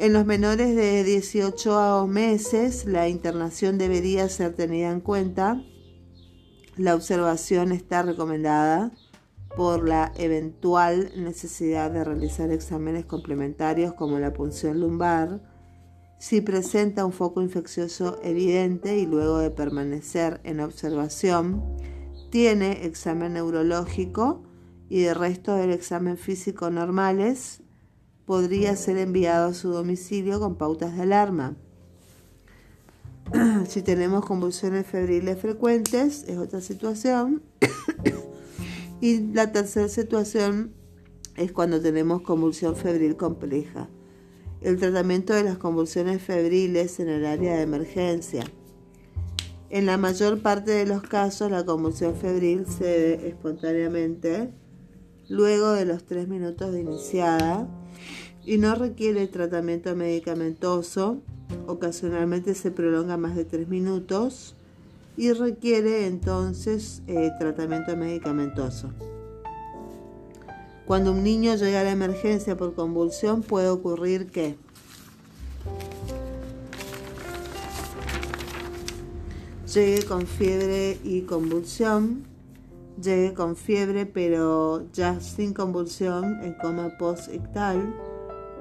En 0.01 0.13
los 0.13 0.27
menores 0.27 0.75
de 0.75 1.05
18 1.05 2.09
meses, 2.09 2.85
la 2.85 3.09
internación 3.09 3.79
debería 3.79 4.29
ser 4.29 4.55
tenida 4.55 4.91
en 4.91 5.01
cuenta 5.01 5.63
la 6.77 6.95
observación 6.95 7.73
está 7.73 8.03
recomendada 8.03 8.93
por 9.57 9.89
la 9.89 10.13
eventual 10.17 11.13
necesidad 11.17 11.91
de 11.91 12.03
realizar 12.03 12.51
exámenes 12.51 13.07
complementarios 13.07 13.95
como 13.95 14.19
la 14.19 14.33
punción 14.33 14.81
lumbar, 14.81 15.41
si 16.19 16.41
presenta 16.41 17.05
un 17.05 17.13
foco 17.13 17.43
infeccioso 17.43 18.19
evidente 18.23 18.99
y 18.99 19.07
luego 19.07 19.39
de 19.39 19.51
permanecer 19.51 20.41
en 20.45 20.61
observación, 20.61 21.63
tiene 22.31 22.87
examen 22.87 23.35
neurológico 23.35 24.43
y 24.89 25.03
de 25.03 25.15
resto 25.15 25.55
del 25.55 25.71
examen 25.71 26.17
físico 26.17 26.71
normales, 26.71 27.63
podría 28.25 28.75
ser 28.75 28.97
enviado 28.99 29.49
a 29.49 29.55
su 29.55 29.71
domicilio 29.71 30.41
con 30.41 30.57
pautas 30.57 30.97
de 30.97 31.03
alarma. 31.03 31.57
si 33.69 33.83
tenemos 33.83 34.25
convulsiones 34.25 34.87
febriles 34.87 35.39
frecuentes, 35.39 36.25
es 36.29 36.39
otra 36.39 36.61
situación. 36.61 37.43
y 39.01 39.21
la 39.33 39.53
tercera 39.53 39.89
situación 39.89 40.75
es 41.37 41.53
cuando 41.53 41.81
tenemos 41.81 42.23
convulsión 42.23 42.77
febril 42.77 43.17
compleja. 43.17 43.89
El 44.61 44.79
tratamiento 44.79 45.35
de 45.35 45.45
las 45.45 45.59
convulsiones 45.59 46.23
febriles 46.23 47.01
en 47.01 47.09
el 47.09 47.27
área 47.27 47.57
de 47.57 47.63
emergencia. 47.63 48.45
En 49.71 49.87
la 49.87 49.99
mayor 49.99 50.41
parte 50.41 50.71
de 50.71 50.87
los 50.87 51.03
casos, 51.03 51.51
la 51.51 51.65
convulsión 51.65 52.15
febril 52.15 52.65
se 52.67 52.85
ve 52.85 53.29
espontáneamente 53.29 54.53
luego 55.29 55.73
de 55.73 55.85
los 55.85 56.05
tres 56.05 56.29
minutos 56.29 56.73
de 56.73 56.83
iniciada 56.83 57.69
y 58.45 58.59
no 58.59 58.75
requiere 58.75 59.27
tratamiento 59.27 59.97
medicamentoso. 59.97 61.23
Ocasionalmente 61.67 62.55
se 62.55 62.71
prolonga 62.71 63.17
más 63.17 63.37
de 63.37 63.45
tres 63.45 63.69
minutos 63.69 64.55
y 65.17 65.33
requiere 65.33 66.07
entonces 66.07 67.03
eh, 67.07 67.31
tratamiento 67.39 67.97
medicamentoso. 67.97 68.91
Cuando 70.87 71.13
un 71.13 71.23
niño 71.23 71.55
llega 71.55 71.81
a 71.81 71.85
la 71.85 71.93
emergencia 71.93 72.57
por 72.57 72.75
convulsión 72.75 73.43
puede 73.43 73.69
ocurrir 73.69 74.27
que 74.27 74.57
llegue 79.73 80.05
con 80.05 80.27
fiebre 80.27 80.99
y 81.03 81.23
convulsión, 81.23 82.25
llegue 83.03 83.33
con 83.33 83.57
fiebre 83.57 84.05
pero 84.05 84.85
ya 84.93 85.21
sin 85.21 85.55
convulsión 85.55 86.41
en 86.43 86.53
coma 86.55 86.99
post-ictal, 86.99 87.95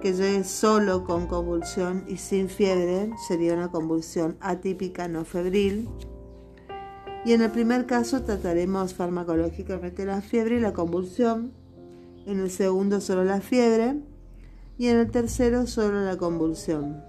que 0.03 0.12
llegue 0.12 0.43
solo 0.43 1.05
con 1.05 1.27
convulsión 1.27 2.03
y 2.10 2.17
sin 2.17 2.50
fiebre, 2.50 3.10
sería 3.25 3.53
una 3.53 3.72
convulsión 3.72 4.36
atípica 4.41 5.07
no 5.07 5.24
febril. 5.24 5.88
Y 7.24 7.31
en 7.31 7.41
el 7.41 7.50
primer 7.50 7.86
caso 7.86 8.22
trataremos 8.22 8.93
farmacológicamente 8.93 10.05
la 10.05 10.22
fiebre 10.22 10.57
y 10.57 10.60
la 10.60 10.74
convulsión 10.74 11.53
en 12.25 12.41
el 12.41 12.51
segundo 12.51 13.00
solo 13.00 13.24
la 13.24 13.39
fiebre 13.39 13.95
y 14.77 14.88
en 14.88 14.98
el 14.98 15.10
tercero 15.10 15.67
solo 15.67 16.03
la 16.03 16.17
convulsión. 16.17 17.01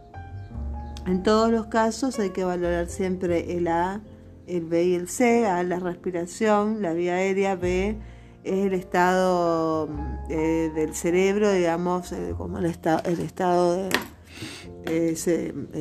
En 1.04 1.24
todos 1.24 1.50
los 1.50 1.66
casos 1.66 2.20
hay 2.20 2.30
que 2.30 2.44
valorar 2.44 2.86
siempre 2.86 3.56
el 3.56 3.66
A, 3.66 4.02
el 4.46 4.66
B 4.66 4.84
y 4.84 4.94
el 4.94 5.08
C. 5.08 5.46
A 5.46 5.64
la 5.64 5.80
respiración, 5.80 6.80
la 6.80 6.92
vía 6.92 7.14
aérea, 7.14 7.56
B 7.56 7.98
es 8.44 8.66
el 8.66 8.74
estado 8.74 9.88
eh, 10.28 10.70
del 10.74 10.94
cerebro, 10.94 11.50
digamos, 11.50 12.12
eh, 12.12 12.34
como 12.36 12.58
el, 12.58 12.66
el 12.66 13.20
estado 13.20 13.88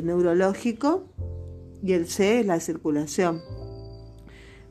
neurológico, 0.04 1.06
y 1.84 1.94
el 1.94 2.08
C 2.08 2.40
es 2.40 2.46
la 2.46 2.60
circulación. 2.62 3.42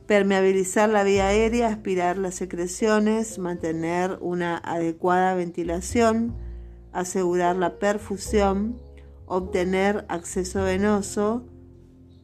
Permeabilizar 0.07 0.89
la 0.89 1.03
vía 1.03 1.27
aérea, 1.27 1.69
aspirar 1.69 2.17
las 2.17 2.35
secreciones, 2.35 3.37
mantener 3.37 4.17
una 4.19 4.57
adecuada 4.57 5.35
ventilación, 5.35 6.35
asegurar 6.91 7.55
la 7.55 7.77
perfusión, 7.77 8.81
obtener 9.27 10.05
acceso 10.09 10.63
venoso, 10.63 11.45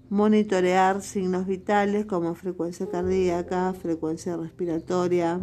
monitorear 0.09 1.01
signos 1.01 1.45
vitales 1.45 2.05
como 2.05 2.33
frecuencia 2.33 2.89
cardíaca, 2.89 3.73
frecuencia 3.73 4.35
respiratoria, 4.37 5.39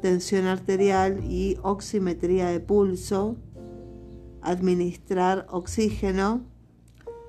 tensión 0.00 0.46
arterial 0.46 1.24
y 1.24 1.58
oximetría 1.62 2.48
de 2.48 2.60
pulso, 2.60 3.36
administrar 4.40 5.46
oxígeno, 5.50 6.42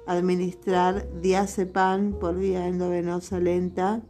administrar 0.05 1.07
diazepam 1.21 2.13
por 2.13 2.37
vía 2.37 2.67
endovenosa 2.67 3.39
lenta 3.39 4.03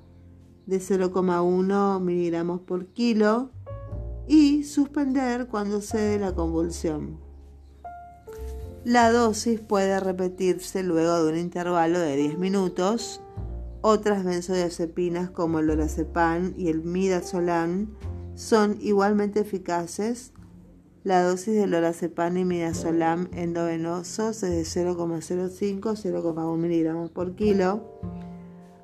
de 0.66 0.78
0,1 0.78 2.00
miligramos 2.02 2.62
por 2.62 2.88
kilo 2.88 3.52
y 4.28 4.64
suspender 4.64 5.48
cuando 5.48 5.82
cede 5.82 6.20
la 6.20 6.34
convulsión. 6.34 7.31
La 8.84 9.12
dosis 9.12 9.60
puede 9.60 10.00
repetirse 10.00 10.84
luego 10.84 11.24
de 11.24 11.32
un 11.32 11.38
intervalo 11.38 12.00
de 12.00 12.16
10 12.16 12.38
minutos. 12.38 13.22
Otras 13.82 14.24
benzodiazepinas 14.24 15.30
como 15.30 15.60
el 15.60 15.68
lorazepam 15.68 16.54
y 16.56 16.70
el 16.70 16.84
midazolam 16.84 17.96
son 18.36 18.78
igualmente 18.82 19.40
eficaces 19.40 20.34
la 21.04 21.24
dosis 21.24 21.56
de 21.56 21.66
lorazepam 21.66 22.38
y 22.38 22.46
midazolam 22.46 23.28
endovenosos 23.34 24.44
es 24.44 24.76
de 24.76 24.86
0,05 24.86 25.90
a 25.90 25.94
0,1 25.94 26.58
miligramos 26.58 27.10
por 27.10 27.34
kilo. 27.34 28.00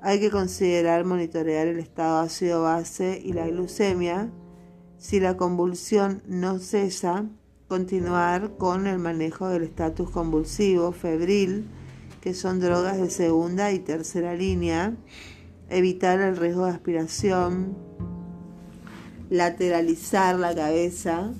Hay 0.02 0.20
que 0.20 0.32
considerar 0.32 1.06
monitorear 1.06 1.68
el 1.68 1.78
estado 1.78 2.18
ácido 2.18 2.64
base 2.64 3.22
y 3.24 3.34
la 3.34 3.46
glucemia. 3.46 4.32
Si 4.98 5.20
la 5.20 5.38
convulsión 5.38 6.24
no 6.26 6.58
cesa, 6.58 7.26
continuar 7.68 8.58
con 8.58 8.88
el 8.88 9.00
manejo 9.00 9.50
del 9.50 9.64
estatus 9.64 10.10
convulsivo 10.10 10.92
febril, 10.92 11.66
que 12.22 12.34
son 12.34 12.60
drogas 12.60 12.98
de 12.98 13.10
segunda 13.10 13.72
y 13.72 13.80
tercera 13.80 14.36
línea. 14.36 14.96
Evitar 15.70 16.20
el 16.22 16.38
riesgo 16.38 16.66
de 16.66 16.72
aspiración. 16.72 17.78
Lateralizar 19.30 20.40
la 20.40 20.56
cabeza 20.56 21.34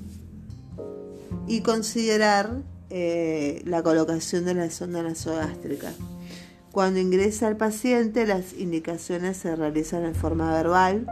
y 1.48 1.62
considerar 1.62 2.62
eh, 2.90 3.62
la 3.66 3.82
colocación 3.82 4.44
de 4.46 4.54
la 4.54 4.70
sonda 4.70 5.02
nasogástrica. 5.04 5.94
Cuando 6.74 7.00
ingresa 7.00 7.48
el 7.48 7.56
paciente, 7.56 8.28
las 8.28 8.54
indicaciones 8.54 9.38
se 9.38 9.56
realizan 9.56 10.06
en 10.06 10.14
forma 10.14 10.54
verbal. 10.54 11.08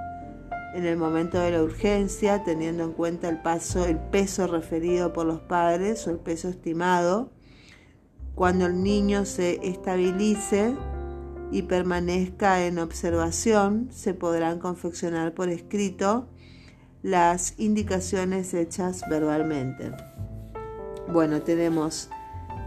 En 0.75 0.85
el 0.85 0.97
momento 0.97 1.39
de 1.39 1.51
la 1.51 1.63
urgencia, 1.63 2.43
teniendo 2.43 2.83
en 2.83 2.91
cuenta 2.91 3.29
el, 3.29 3.41
paso, 3.41 3.85
el 3.85 3.97
peso 3.97 4.45
referido 4.45 5.13
por 5.13 5.25
los 5.25 5.39
padres 5.39 6.05
o 6.05 6.11
el 6.11 6.17
peso 6.17 6.49
estimado, 6.49 7.31
cuando 8.35 8.65
el 8.65 8.83
niño 8.83 9.23
se 9.23 9.65
estabilice 9.65 10.75
y 11.49 11.61
permanezca 11.61 12.65
en 12.65 12.79
observación, 12.79 13.87
se 13.93 14.13
podrán 14.13 14.59
confeccionar 14.59 15.33
por 15.33 15.47
escrito 15.47 16.27
las 17.01 17.53
indicaciones 17.57 18.53
hechas 18.53 19.03
verbalmente. 19.09 19.93
Bueno, 21.07 21.41
tenemos 21.41 22.09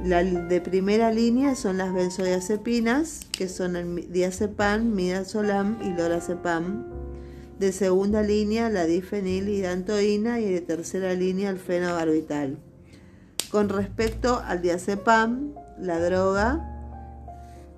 la 0.02 0.24
de 0.24 0.60
primera 0.62 1.10
línea 1.12 1.56
son 1.56 1.76
las 1.76 1.92
benzodiazepinas, 1.92 3.26
que 3.32 3.48
son 3.48 3.76
el 3.76 4.10
diazepam, 4.10 4.94
midazolam 4.94 5.76
y 5.82 5.92
lorazepam. 5.92 6.97
De 7.58 7.72
segunda 7.72 8.22
línea, 8.22 8.70
la 8.70 8.84
difenilidantoína 8.84 10.40
y 10.40 10.52
de 10.52 10.60
tercera 10.60 11.14
línea, 11.14 11.50
el 11.50 11.58
fenobarbital. 11.58 12.58
Con 13.50 13.68
respecto 13.68 14.40
al 14.44 14.62
diazepam, 14.62 15.54
la 15.80 15.98
droga 16.00 16.78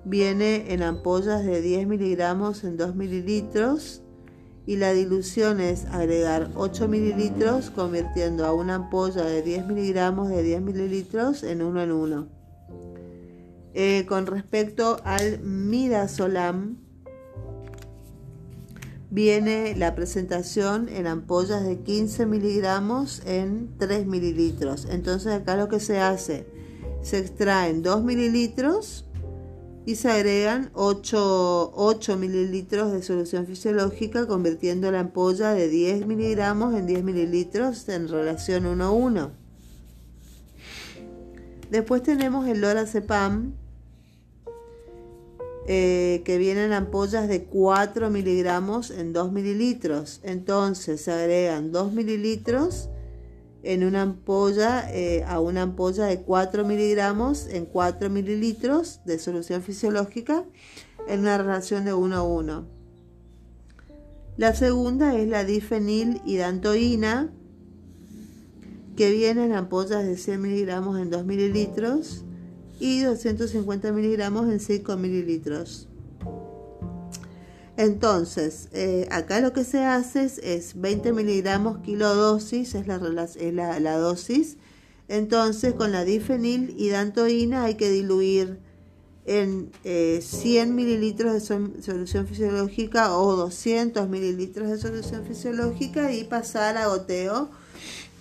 viene 0.05 0.73
en 0.73 0.83
ampollas 0.83 1.43
de 1.43 1.61
10 1.61 1.87
miligramos 1.87 2.63
en 2.63 2.77
2 2.77 2.95
mililitros 2.95 4.01
y 4.65 4.75
la 4.77 4.93
dilución 4.93 5.59
es 5.59 5.85
agregar 5.85 6.49
8 6.55 6.87
mililitros 6.87 7.71
convirtiendo 7.71 8.45
a 8.45 8.53
una 8.53 8.75
ampolla 8.75 9.23
de 9.23 9.41
10 9.41 9.67
miligramos 9.67 10.29
de 10.29 10.43
10 10.43 10.61
mililitros 10.61 11.43
en 11.43 11.61
uno 11.61 11.81
en 11.81 11.91
uno. 11.91 12.27
Eh, 13.73 14.05
con 14.07 14.27
respecto 14.27 14.99
al 15.03 15.39
midazolam, 15.39 16.77
viene 19.11 19.75
la 19.75 19.93
presentación 19.93 20.87
en 20.87 21.05
ampollas 21.05 21.63
de 21.65 21.79
15 21.79 22.25
miligramos 22.25 23.21
en 23.25 23.69
3 23.77 24.07
mililitros. 24.07 24.87
Entonces 24.89 25.33
acá 25.33 25.57
lo 25.57 25.67
que 25.67 25.81
se 25.81 25.99
hace, 25.99 26.47
se 27.03 27.19
extraen 27.19 27.83
2 27.83 28.03
mililitros 28.03 29.05
y 29.85 29.95
se 29.95 30.09
agregan 30.09 30.71
8, 30.73 31.73
8, 31.75 32.17
mililitros 32.17 32.93
de 32.93 33.03
solución 33.03 33.45
fisiológica 33.45 34.27
convirtiendo 34.27 34.89
la 34.91 35.01
ampolla 35.01 35.51
de 35.53 35.67
10 35.67 36.07
miligramos 36.07 36.73
en 36.73 36.87
10 36.87 37.03
mililitros 37.03 37.89
en 37.89 38.07
relación 38.07 38.65
1 38.65 38.83
a 38.83 38.91
1. 38.91 39.31
Después 41.69 42.01
tenemos 42.01 42.47
el 42.47 42.61
lorazepam 42.61 43.53
eh, 45.67 46.23
que 46.25 46.37
viene 46.37 46.65
en 46.65 46.73
ampollas 46.73 47.27
de 47.27 47.43
4 47.43 48.09
miligramos 48.09 48.89
en 48.89 49.13
2 49.13 49.31
mililitros. 49.31 50.19
Entonces 50.23 51.01
se 51.01 51.11
agregan 51.11 51.71
2 51.71 51.93
mililitros 51.93 52.89
en 53.63 53.83
una 53.83 54.01
ampolla 54.01 54.91
eh, 54.91 55.23
a 55.27 55.39
una 55.39 55.61
ampolla 55.61 56.05
de 56.05 56.21
4 56.21 56.65
miligramos 56.65 57.47
en 57.47 57.65
4 57.65 58.09
mililitros 58.09 59.01
de 59.05 59.19
solución 59.19 59.61
fisiológica 59.61 60.45
en 61.07 61.19
una 61.19 61.37
relación 61.37 61.85
de 61.85 61.93
1 61.93 62.15
a 62.15 62.23
1. 62.23 62.65
La 64.37 64.55
segunda 64.55 65.15
es 65.15 65.27
la 65.27 65.43
difenilhidantoína 65.43 67.31
que 68.95 69.11
viene 69.11 69.45
en 69.45 69.53
ampollas 69.53 70.03
de 70.03 70.17
100 70.17 70.41
miligramos 70.41 70.99
en 70.99 71.11
2 71.11 71.25
mililitros 71.25 72.25
y 72.81 73.01
250 73.01 73.91
miligramos 73.91 74.51
en 74.51 74.59
5 74.59 74.97
mililitros. 74.97 75.87
Entonces, 77.77 78.69
eh, 78.73 79.07
acá 79.11 79.39
lo 79.39 79.53
que 79.53 79.63
se 79.63 79.85
hace 79.85 80.29
es, 80.41 80.81
20 80.81 81.13
miligramos 81.13 81.77
kilodosis, 81.79 82.73
es, 82.73 82.87
la, 82.87 83.79
la, 83.79 83.97
dosis. 83.97 84.57
Entonces, 85.07 85.73
con 85.75 85.91
la 85.91 86.03
difenil 86.03 86.73
y 86.75 86.89
dantoína 86.89 87.65
hay 87.65 87.75
que 87.75 87.89
diluir 87.89 88.59
en 89.25 89.71
100 89.83 89.83
eh, 89.83 90.65
mililitros 90.71 91.33
de 91.33 91.39
solución 91.81 92.25
fisiológica 92.25 93.15
o 93.15 93.35
200 93.35 94.09
mililitros 94.09 94.69
de 94.69 94.79
solución 94.79 95.23
fisiológica 95.25 96.11
y 96.13 96.23
pasar 96.23 96.77
a 96.77 96.87
goteo 96.87 97.49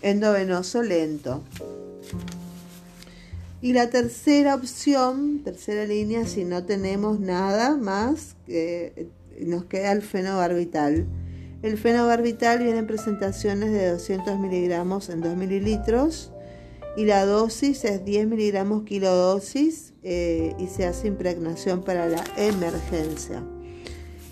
endovenoso 0.03 0.83
lento. 0.83 1.43
Y 3.63 3.75
la 3.75 3.91
tercera 3.91 4.55
opción, 4.55 5.43
tercera 5.45 5.85
línea, 5.85 6.25
si 6.25 6.45
no 6.45 6.65
tenemos 6.65 7.21
nada 7.21 7.77
más, 7.77 8.37
nos 9.39 9.65
queda 9.67 9.93
el 9.93 10.03
fenobarbital. 10.03 11.07
El 11.63 11.77
fenobarbital 11.77 12.61
viene 12.61 12.79
en 12.79 12.87
presentaciones 12.87 13.71
de 13.73 13.91
200 13.91 14.39
miligramos 14.39 15.11
en 15.11 15.21
2 15.21 15.37
mililitros 15.37 16.33
y 16.97 17.05
la 17.05 17.27
dosis 17.27 17.85
es 17.85 18.03
10 18.03 18.29
miligramos 18.29 18.85
kilodosis 18.85 19.93
eh, 20.03 20.55
y 20.59 20.67
se 20.69 20.87
hace 20.87 21.09
impregnación 21.09 21.83
para 21.83 22.09
la 22.09 22.25
emergencia. 22.39 23.43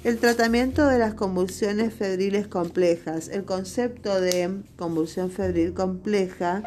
El 0.05 0.17
tratamiento 0.19 0.87
de 0.87 0.99
las 0.99 1.13
convulsiones 1.13 1.93
febriles 1.93 2.47
complejas. 2.47 3.29
El 3.29 3.45
concepto 3.45 4.21
de 4.21 4.63
convulsión 4.77 5.31
febril 5.31 5.75
compleja 5.75 6.63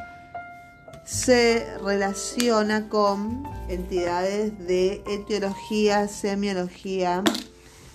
se 1.11 1.67
relaciona 1.83 2.87
con 2.87 3.43
entidades 3.67 4.57
de 4.65 5.03
etiología, 5.09 6.07
semiología 6.07 7.21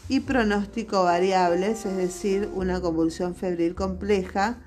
y 0.06 0.20
pronóstico 0.20 1.02
variables, 1.04 1.86
es 1.86 1.96
decir, 1.96 2.50
una 2.54 2.78
convulsión 2.82 3.34
febril 3.34 3.74
compleja 3.74 4.58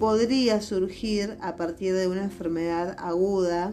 podría 0.00 0.60
surgir 0.62 1.38
a 1.40 1.54
partir 1.54 1.94
de 1.94 2.08
una 2.08 2.24
enfermedad 2.24 2.96
aguda 2.98 3.72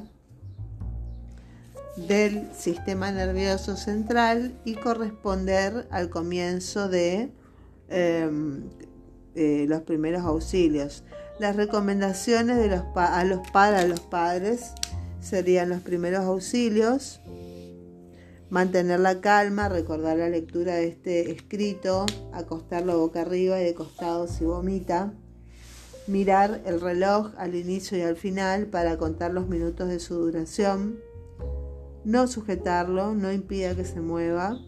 del 1.97 2.49
sistema 2.53 3.11
nervioso 3.11 3.75
central 3.77 4.53
y 4.63 4.75
corresponder 4.75 5.87
al 5.89 6.11
comienzo 6.11 6.87
de 6.87 7.31
em, 7.87 8.69
eh, 9.33 9.65
los 9.67 9.81
primeros 9.81 10.21
auxilios. 10.21 11.03
Las 11.39 11.55
recomendaciones 11.55 12.57
de 12.57 12.67
los 12.67 12.83
a 12.95 13.23
los 13.23 13.39
los 13.87 13.99
padres 14.01 14.73
serían 15.21 15.69
los 15.69 15.79
primeros 15.79 16.25
auxilios, 16.25 17.21
mantener 18.49 18.99
la 18.99 19.21
calma, 19.21 19.69
recordar 19.69 20.17
la 20.17 20.27
lectura 20.27 20.75
de 20.75 20.89
este 20.89 21.31
escrito, 21.31 22.05
acostarlo 22.33 22.99
boca 22.99 23.21
arriba 23.21 23.61
y 23.61 23.63
de 23.63 23.73
costado 23.73 24.27
si 24.27 24.43
vomita, 24.43 25.13
mirar 26.07 26.61
el 26.65 26.81
reloj 26.81 27.31
al 27.37 27.55
inicio 27.55 27.97
y 27.97 28.01
al 28.01 28.17
final 28.17 28.65
para 28.65 28.97
contar 28.97 29.33
los 29.33 29.47
minutos 29.47 29.87
de 29.87 30.01
su 30.01 30.15
duración, 30.15 30.99
no 32.03 32.27
sujetarlo, 32.27 33.15
no 33.15 33.31
impida 33.31 33.75
que 33.75 33.85
se 33.85 34.01
mueva, 34.01 34.59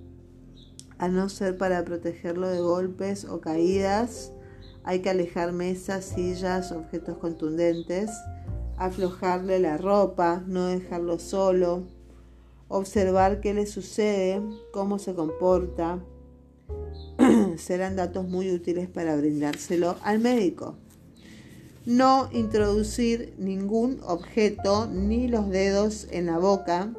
a 0.97 1.09
no 1.09 1.27
ser 1.27 1.57
para 1.57 1.83
protegerlo 1.83 2.47
de 2.47 2.61
golpes 2.61 3.25
o 3.25 3.41
caídas, 3.41 4.31
hay 4.83 5.01
que 5.01 5.09
alejar 5.09 5.51
mesas, 5.51 6.05
sillas, 6.05 6.71
objetos 6.71 7.17
contundentes, 7.17 8.09
aflojarle 8.77 9.59
la 9.59 9.77
ropa, 9.77 10.43
no 10.47 10.65
dejarlo 10.65 11.19
solo, 11.19 11.83
observar 12.67 13.41
qué 13.41 13.53
le 13.53 13.67
sucede, 13.67 14.41
cómo 14.73 14.97
se 14.97 15.13
comporta. 15.13 15.99
Serán 17.57 17.95
datos 17.95 18.27
muy 18.27 18.51
útiles 18.51 18.89
para 18.89 19.15
brindárselo 19.15 19.97
al 20.03 20.19
médico. 20.19 20.75
No 21.85 22.29
introducir 22.31 23.35
ningún 23.37 23.99
objeto 24.05 24.87
ni 24.87 25.27
los 25.27 25.49
dedos 25.49 26.07
en 26.11 26.27
la 26.27 26.37
boca. 26.37 26.91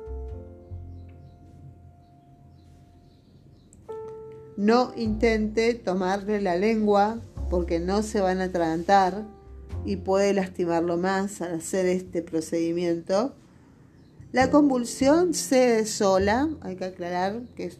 No 4.57 4.93
intente 4.97 5.75
tomarle 5.75 6.41
la 6.41 6.57
lengua 6.57 7.19
porque 7.53 7.81
no 7.81 8.03
se 8.03 8.23
van 8.23 8.41
a 8.41 8.45
atragantar 8.45 9.27
y 9.85 9.97
puede 9.97 10.33
lastimarlo 10.33 10.97
más 10.97 11.43
al 11.43 11.57
hacer 11.57 11.85
este 11.85 12.23
procedimiento. 12.23 13.35
La 14.33 14.51
convulsión 14.51 15.35
cede 15.35 15.85
sola, 15.85 16.49
hay 16.63 16.77
que 16.77 16.87
aclarar 16.87 17.43
que 17.55 17.71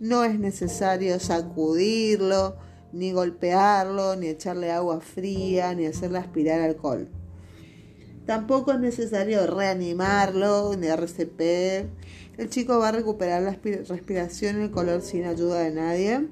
no 0.00 0.24
es 0.24 0.38
necesario 0.38 1.20
sacudirlo, 1.20 2.56
ni 2.94 3.12
golpearlo, 3.12 4.16
ni 4.16 4.28
echarle 4.28 4.72
agua 4.72 5.02
fría, 5.02 5.74
ni 5.74 5.84
hacerle 5.84 6.16
aspirar 6.16 6.62
alcohol. 6.62 7.06
Tampoco 8.24 8.72
es 8.72 8.80
necesario 8.80 9.46
reanimarlo, 9.46 10.76
ni 10.78 10.86
RCP. 10.86 11.90
El 12.38 12.48
chico 12.48 12.78
va 12.78 12.88
a 12.88 12.92
recuperar 12.92 13.42
la 13.42 13.50
respiración 13.50 14.60
y 14.60 14.64
el 14.64 14.70
color 14.70 15.02
sin 15.02 15.24
ayuda 15.24 15.58
de 15.58 15.72
nadie. 15.72 16.26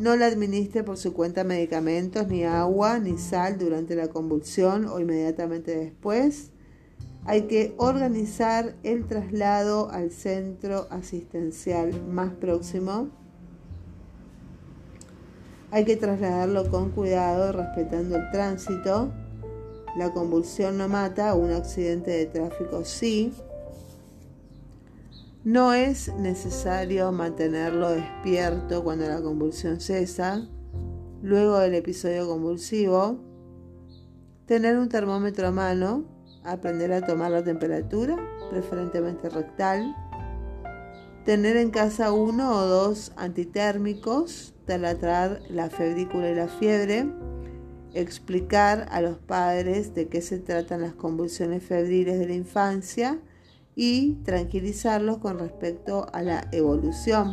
No 0.00 0.16
le 0.16 0.24
administre 0.24 0.82
por 0.82 0.96
su 0.96 1.12
cuenta 1.12 1.44
medicamentos, 1.44 2.26
ni 2.26 2.42
agua, 2.42 2.98
ni 2.98 3.18
sal 3.18 3.58
durante 3.58 3.94
la 3.94 4.08
convulsión 4.08 4.86
o 4.86 4.98
inmediatamente 4.98 5.76
después. 5.76 6.52
Hay 7.26 7.42
que 7.42 7.74
organizar 7.76 8.76
el 8.82 9.06
traslado 9.06 9.90
al 9.90 10.10
centro 10.10 10.86
asistencial 10.88 11.92
más 12.06 12.32
próximo. 12.32 13.10
Hay 15.70 15.84
que 15.84 15.96
trasladarlo 15.96 16.70
con 16.70 16.92
cuidado, 16.92 17.52
respetando 17.52 18.16
el 18.16 18.30
tránsito. 18.30 19.12
La 19.98 20.14
convulsión 20.14 20.78
no 20.78 20.88
mata, 20.88 21.34
un 21.34 21.50
accidente 21.50 22.10
de 22.10 22.24
tráfico 22.24 22.86
sí. 22.86 23.34
No 25.44 25.72
es 25.72 26.14
necesario 26.16 27.10
mantenerlo 27.12 27.92
despierto 27.92 28.84
cuando 28.84 29.08
la 29.08 29.22
convulsión 29.22 29.80
cesa. 29.80 30.46
Luego 31.22 31.58
del 31.60 31.74
episodio 31.74 32.28
convulsivo, 32.28 33.18
tener 34.44 34.76
un 34.76 34.90
termómetro 34.90 35.48
a 35.48 35.50
mano, 35.50 36.04
aprender 36.44 36.92
a 36.92 37.06
tomar 37.06 37.30
la 37.30 37.42
temperatura, 37.42 38.18
preferentemente 38.50 39.30
rectal, 39.30 39.96
tener 41.24 41.56
en 41.56 41.70
casa 41.70 42.12
uno 42.12 42.52
o 42.52 42.66
dos 42.66 43.12
antitérmicos, 43.16 44.52
talatrar 44.66 45.40
la 45.48 45.70
febrícula 45.70 46.28
y 46.28 46.34
la 46.34 46.48
fiebre, 46.48 47.10
explicar 47.94 48.88
a 48.90 49.00
los 49.00 49.16
padres 49.16 49.94
de 49.94 50.08
qué 50.08 50.20
se 50.20 50.38
tratan 50.38 50.82
las 50.82 50.92
convulsiones 50.92 51.62
febriles 51.62 52.18
de 52.18 52.26
la 52.26 52.34
infancia, 52.34 53.18
y 53.74 54.14
tranquilizarlos 54.24 55.18
con 55.18 55.38
respecto 55.38 56.06
a 56.12 56.22
la 56.22 56.48
evolución. 56.52 57.30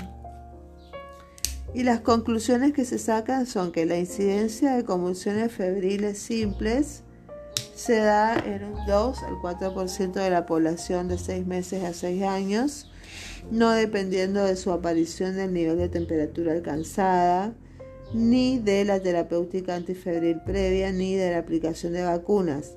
Y 1.74 1.84
las 1.84 2.00
conclusiones 2.00 2.74
que 2.74 2.86
se 2.86 2.98
sacan 2.98 3.46
son 3.46 3.72
que 3.72 3.86
la 3.86 3.98
incidencia 3.98 4.76
de 4.76 4.86
convulsiones 4.86 5.52
febriles 5.52 6.18
simples 6.18 7.04
se 7.76 7.98
da 7.98 8.36
en 8.40 8.64
un 8.64 8.86
2 8.88 9.24
al 9.24 9.36
4% 9.36 10.14
de 10.14 10.30
la 10.30 10.46
población 10.46 11.08
de 11.08 11.18
6 11.18 11.46
meses 11.46 11.84
a 11.84 11.94
6 11.94 12.24
años, 12.24 12.92
no 13.52 13.72
dependiendo 13.72 14.44
de 14.44 14.56
su 14.56 14.72
aparición 14.72 15.36
del 15.36 15.54
nivel 15.54 15.78
de 15.78 15.90
temperatura 15.90 16.54
alcanzada, 16.54 17.54
ni 18.14 18.58
de 18.60 18.86
la 18.86 19.00
terapéutica 19.00 19.76
antifebril 19.76 20.42
previa, 20.46 20.92
ni 20.92 21.16
de 21.16 21.32
la 21.32 21.40
aplicación 21.40 21.94
de 21.94 22.04
vacunas. 22.04 22.74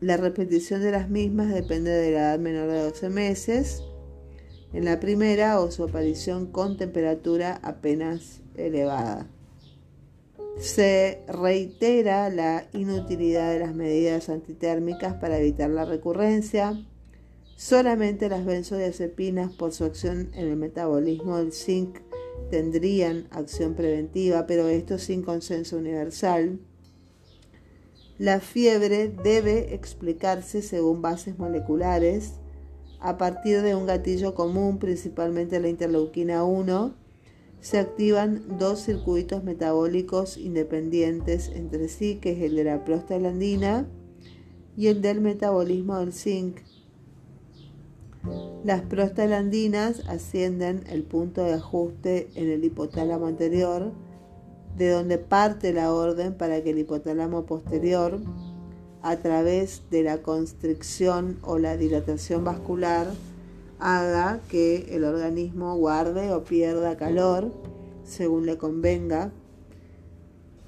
La 0.00 0.18
repetición 0.18 0.82
de 0.82 0.90
las 0.90 1.08
mismas 1.08 1.54
depende 1.54 1.90
de 1.90 2.10
la 2.10 2.18
edad 2.18 2.38
menor 2.38 2.70
de 2.70 2.82
12 2.82 3.08
meses. 3.08 3.82
En 4.74 4.84
la 4.84 5.00
primera 5.00 5.58
o 5.58 5.70
su 5.70 5.84
aparición 5.84 6.52
con 6.52 6.76
temperatura 6.76 7.58
apenas 7.62 8.42
elevada. 8.56 9.30
Se 10.58 11.22
reitera 11.28 12.28
la 12.28 12.68
inutilidad 12.74 13.50
de 13.52 13.60
las 13.60 13.74
medidas 13.74 14.28
antitérmicas 14.28 15.14
para 15.14 15.38
evitar 15.38 15.70
la 15.70 15.86
recurrencia. 15.86 16.78
Solamente 17.56 18.28
las 18.28 18.44
benzodiazepinas 18.44 19.50
por 19.52 19.72
su 19.72 19.84
acción 19.84 20.30
en 20.34 20.48
el 20.48 20.56
metabolismo 20.56 21.38
del 21.38 21.52
zinc 21.52 22.00
tendrían 22.50 23.28
acción 23.30 23.74
preventiva, 23.74 24.46
pero 24.46 24.68
esto 24.68 24.98
sin 24.98 25.22
consenso 25.22 25.78
universal. 25.78 26.60
La 28.18 28.40
fiebre 28.40 29.08
debe 29.08 29.74
explicarse 29.74 30.62
según 30.62 31.02
bases 31.02 31.38
moleculares 31.38 32.34
a 32.98 33.18
partir 33.18 33.60
de 33.60 33.74
un 33.74 33.84
gatillo 33.84 34.34
común, 34.34 34.78
principalmente 34.78 35.60
la 35.60 35.68
interleuquina 35.68 36.42
1. 36.44 36.94
Se 37.60 37.78
activan 37.78 38.58
dos 38.58 38.80
circuitos 38.80 39.44
metabólicos 39.44 40.38
independientes 40.38 41.50
entre 41.54 41.88
sí, 41.88 42.16
que 42.16 42.32
es 42.32 42.42
el 42.42 42.56
de 42.56 42.64
la 42.64 42.84
prostaglandina 42.84 43.86
y 44.78 44.86
el 44.86 45.02
del 45.02 45.20
metabolismo 45.20 45.98
del 45.98 46.14
zinc. 46.14 46.60
Las 48.64 48.80
prostaglandinas 48.80 50.08
ascienden 50.08 50.84
el 50.88 51.02
punto 51.02 51.44
de 51.44 51.52
ajuste 51.52 52.28
en 52.34 52.50
el 52.50 52.64
hipotálamo 52.64 53.26
anterior, 53.26 53.92
de 54.76 54.90
donde 54.90 55.18
parte 55.18 55.72
la 55.72 55.92
orden 55.92 56.34
para 56.34 56.62
que 56.62 56.70
el 56.70 56.78
hipotálamo 56.78 57.46
posterior, 57.46 58.18
a 59.02 59.16
través 59.16 59.82
de 59.90 60.02
la 60.02 60.18
constricción 60.18 61.38
o 61.42 61.58
la 61.58 61.76
dilatación 61.76 62.44
vascular, 62.44 63.06
haga 63.78 64.40
que 64.48 64.94
el 64.94 65.04
organismo 65.04 65.76
guarde 65.76 66.32
o 66.32 66.44
pierda 66.44 66.96
calor 66.96 67.52
según 68.04 68.46
le 68.46 68.58
convenga. 68.58 69.32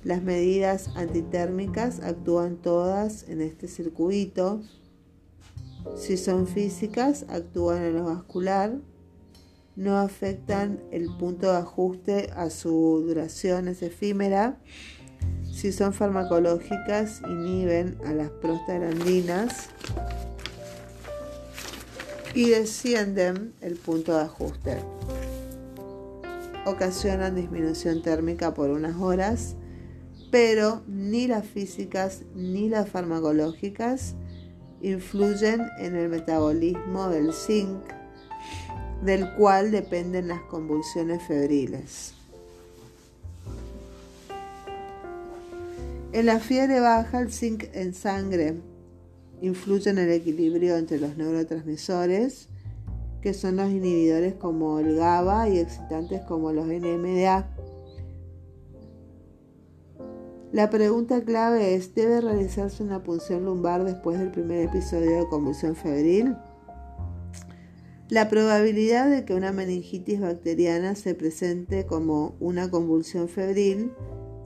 Las 0.04 0.22
medidas 0.22 0.90
antitérmicas 0.96 2.00
actúan 2.00 2.56
todas 2.56 3.28
en 3.28 3.40
este 3.40 3.66
circuito 3.66 4.60
si 5.96 6.16
son 6.16 6.46
físicas, 6.46 7.24
actúan 7.28 7.82
en 7.82 7.96
lo 7.96 8.04
vascular, 8.04 8.78
no 9.78 9.96
afectan 9.96 10.80
el 10.90 11.08
punto 11.18 11.52
de 11.52 11.58
ajuste 11.58 12.30
a 12.34 12.50
su 12.50 13.04
duración, 13.06 13.68
es 13.68 13.80
efímera. 13.80 14.58
Si 15.52 15.70
son 15.70 15.92
farmacológicas, 15.92 17.22
inhiben 17.22 17.96
a 18.04 18.12
las 18.12 18.28
prostaglandinas 18.28 19.68
y 22.34 22.50
descienden 22.50 23.54
el 23.60 23.76
punto 23.76 24.16
de 24.16 24.22
ajuste. 24.22 24.78
Ocasionan 26.66 27.36
disminución 27.36 28.02
térmica 28.02 28.54
por 28.54 28.70
unas 28.70 28.96
horas, 28.96 29.54
pero 30.32 30.82
ni 30.88 31.28
las 31.28 31.46
físicas 31.46 32.22
ni 32.34 32.68
las 32.68 32.88
farmacológicas 32.88 34.16
influyen 34.82 35.68
en 35.78 35.94
el 35.94 36.08
metabolismo 36.08 37.08
del 37.10 37.32
zinc, 37.32 37.97
del 39.02 39.32
cual 39.34 39.70
dependen 39.70 40.28
las 40.28 40.40
convulsiones 40.42 41.22
febriles. 41.22 42.14
En 46.12 46.26
la 46.26 46.40
fiebre 46.40 46.80
baja, 46.80 47.20
el 47.20 47.30
zinc 47.30 47.64
en 47.74 47.94
sangre 47.94 48.56
influye 49.40 49.90
en 49.90 49.98
el 49.98 50.10
equilibrio 50.10 50.76
entre 50.76 50.98
los 50.98 51.16
neurotransmisores, 51.16 52.48
que 53.20 53.34
son 53.34 53.56
los 53.56 53.68
inhibidores 53.70 54.34
como 54.34 54.78
el 54.78 54.96
GABA 54.96 55.48
y 55.48 55.58
excitantes 55.58 56.22
como 56.22 56.52
los 56.52 56.66
NMDA. 56.66 57.48
La 60.50 60.70
pregunta 60.70 61.20
clave 61.22 61.74
es, 61.74 61.94
¿debe 61.94 62.22
realizarse 62.22 62.82
una 62.82 63.02
punción 63.02 63.44
lumbar 63.44 63.84
después 63.84 64.18
del 64.18 64.30
primer 64.30 64.66
episodio 64.66 65.18
de 65.18 65.28
convulsión 65.28 65.76
febril? 65.76 66.36
La 68.10 68.30
probabilidad 68.30 69.10
de 69.10 69.26
que 69.26 69.34
una 69.34 69.52
meningitis 69.52 70.18
bacteriana 70.18 70.94
se 70.94 71.14
presente 71.14 71.84
como 71.84 72.36
una 72.40 72.70
convulsión 72.70 73.28
febril 73.28 73.92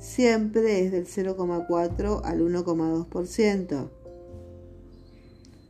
siempre 0.00 0.84
es 0.84 0.90
del 0.90 1.06
0,4 1.06 2.22
al 2.24 2.40
1,2%. 2.40 3.88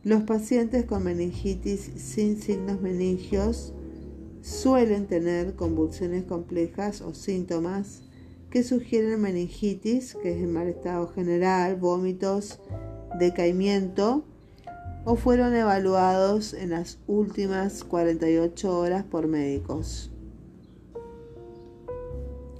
Los 0.03 0.23
pacientes 0.23 0.85
con 0.85 1.03
meningitis 1.03 1.91
sin 1.95 2.41
signos 2.41 2.81
meningios 2.81 3.73
suelen 4.41 5.05
tener 5.05 5.53
convulsiones 5.55 6.23
complejas 6.23 7.01
o 7.01 7.13
síntomas 7.13 8.01
que 8.49 8.63
sugieren 8.63 9.21
meningitis, 9.21 10.15
que 10.15 10.31
es 10.35 10.41
el 10.41 10.47
mal 10.47 10.67
estado 10.67 11.07
general, 11.09 11.75
vómitos, 11.75 12.59
decaimiento, 13.19 14.25
o 15.05 15.15
fueron 15.15 15.55
evaluados 15.55 16.53
en 16.53 16.71
las 16.71 16.99
últimas 17.07 17.83
48 17.83 18.79
horas 18.79 19.03
por 19.03 19.27
médicos. 19.27 20.11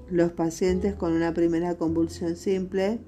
Los 0.10 0.32
pacientes 0.32 0.96
con 0.96 1.14
una 1.14 1.34
primera 1.34 1.76
convulsión 1.76 2.36
simple, 2.36 3.00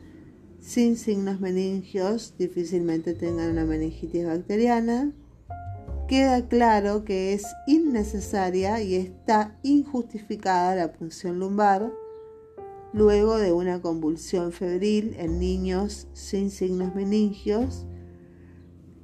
sin 0.59 0.97
signos 0.97 1.39
meningios, 1.39 2.35
difícilmente 2.37 3.13
tengan 3.13 3.51
una 3.51 3.65
meningitis 3.65 4.25
bacteriana. 4.25 5.11
Queda 6.07 6.47
claro 6.47 7.03
que 7.03 7.33
es 7.33 7.45
innecesaria 7.67 8.81
y 8.81 8.95
está 8.95 9.57
injustificada 9.63 10.75
la 10.75 10.93
punción 10.93 11.39
lumbar 11.39 11.91
luego 12.95 13.37
de 13.37 13.51
una 13.51 13.81
convulsión 13.81 14.53
febril 14.53 15.15
en 15.19 15.37
niños 15.37 16.07
sin 16.13 16.49
signos 16.49 16.95
meningios, 16.95 17.85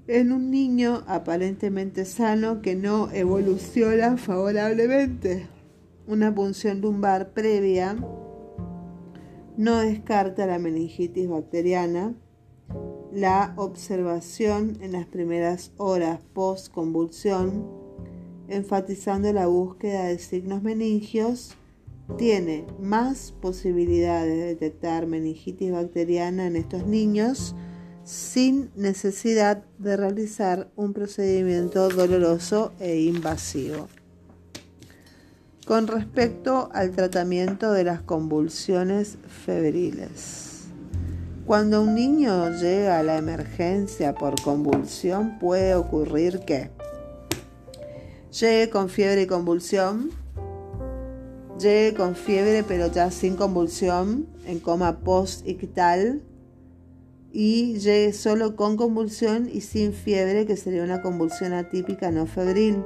en 0.07 0.31
un 0.31 0.49
niño 0.49 1.03
aparentemente 1.07 2.05
sano 2.05 2.61
que 2.61 2.75
no 2.75 3.11
evoluciona 3.11 4.17
favorablemente. 4.17 5.47
Una 6.07 6.33
punción 6.33 6.81
lumbar 6.81 7.33
previa 7.33 7.95
no 9.57 9.79
descarta 9.79 10.47
la 10.47 10.59
meningitis 10.59 11.29
bacteriana. 11.29 12.15
La 13.13 13.53
observación 13.57 14.77
en 14.81 14.93
las 14.93 15.05
primeras 15.05 15.71
horas 15.77 16.19
post 16.33 16.73
convulsión, 16.73 17.67
enfatizando 18.47 19.31
la 19.33 19.47
búsqueda 19.47 20.05
de 20.05 20.17
signos 20.17 20.63
meningios, 20.63 21.55
tiene 22.17 22.65
más 22.79 23.33
posibilidades 23.41 24.37
de 24.37 24.45
detectar 24.45 25.07
meningitis 25.07 25.71
bacteriana 25.71 26.47
en 26.47 26.55
estos 26.55 26.87
niños 26.87 27.55
sin 28.03 28.71
necesidad 28.75 29.63
de 29.77 29.97
realizar 29.97 30.69
un 30.75 30.93
procedimiento 30.93 31.89
doloroso 31.89 32.73
e 32.79 33.01
invasivo. 33.01 33.87
Con 35.65 35.87
respecto 35.87 36.69
al 36.73 36.91
tratamiento 36.91 37.71
de 37.71 37.83
las 37.83 38.01
convulsiones 38.01 39.17
febriles. 39.45 40.65
Cuando 41.45 41.81
un 41.81 41.95
niño 41.95 42.49
llega 42.59 42.99
a 42.99 43.03
la 43.03 43.17
emergencia 43.17 44.13
por 44.13 44.41
convulsión 44.41 45.39
puede 45.39 45.75
ocurrir 45.75 46.39
que 46.39 46.69
llegue 48.31 48.69
con 48.69 48.89
fiebre 48.89 49.23
y 49.23 49.27
convulsión, 49.27 50.11
Llegue 51.61 51.93
con 51.93 52.15
fiebre 52.15 52.63
pero 52.63 52.87
ya 52.87 53.11
sin 53.11 53.35
convulsión, 53.35 54.25
en 54.47 54.59
coma 54.59 54.97
post-ictal. 54.97 56.23
Y 57.31 57.79
llegue 57.79 58.13
solo 58.13 58.55
con 58.55 58.77
convulsión 58.77 59.49
y 59.51 59.61
sin 59.61 59.93
fiebre, 59.93 60.45
que 60.45 60.57
sería 60.57 60.83
una 60.83 61.01
convulsión 61.01 61.53
atípica 61.53 62.11
no 62.11 62.25
febril. 62.25 62.83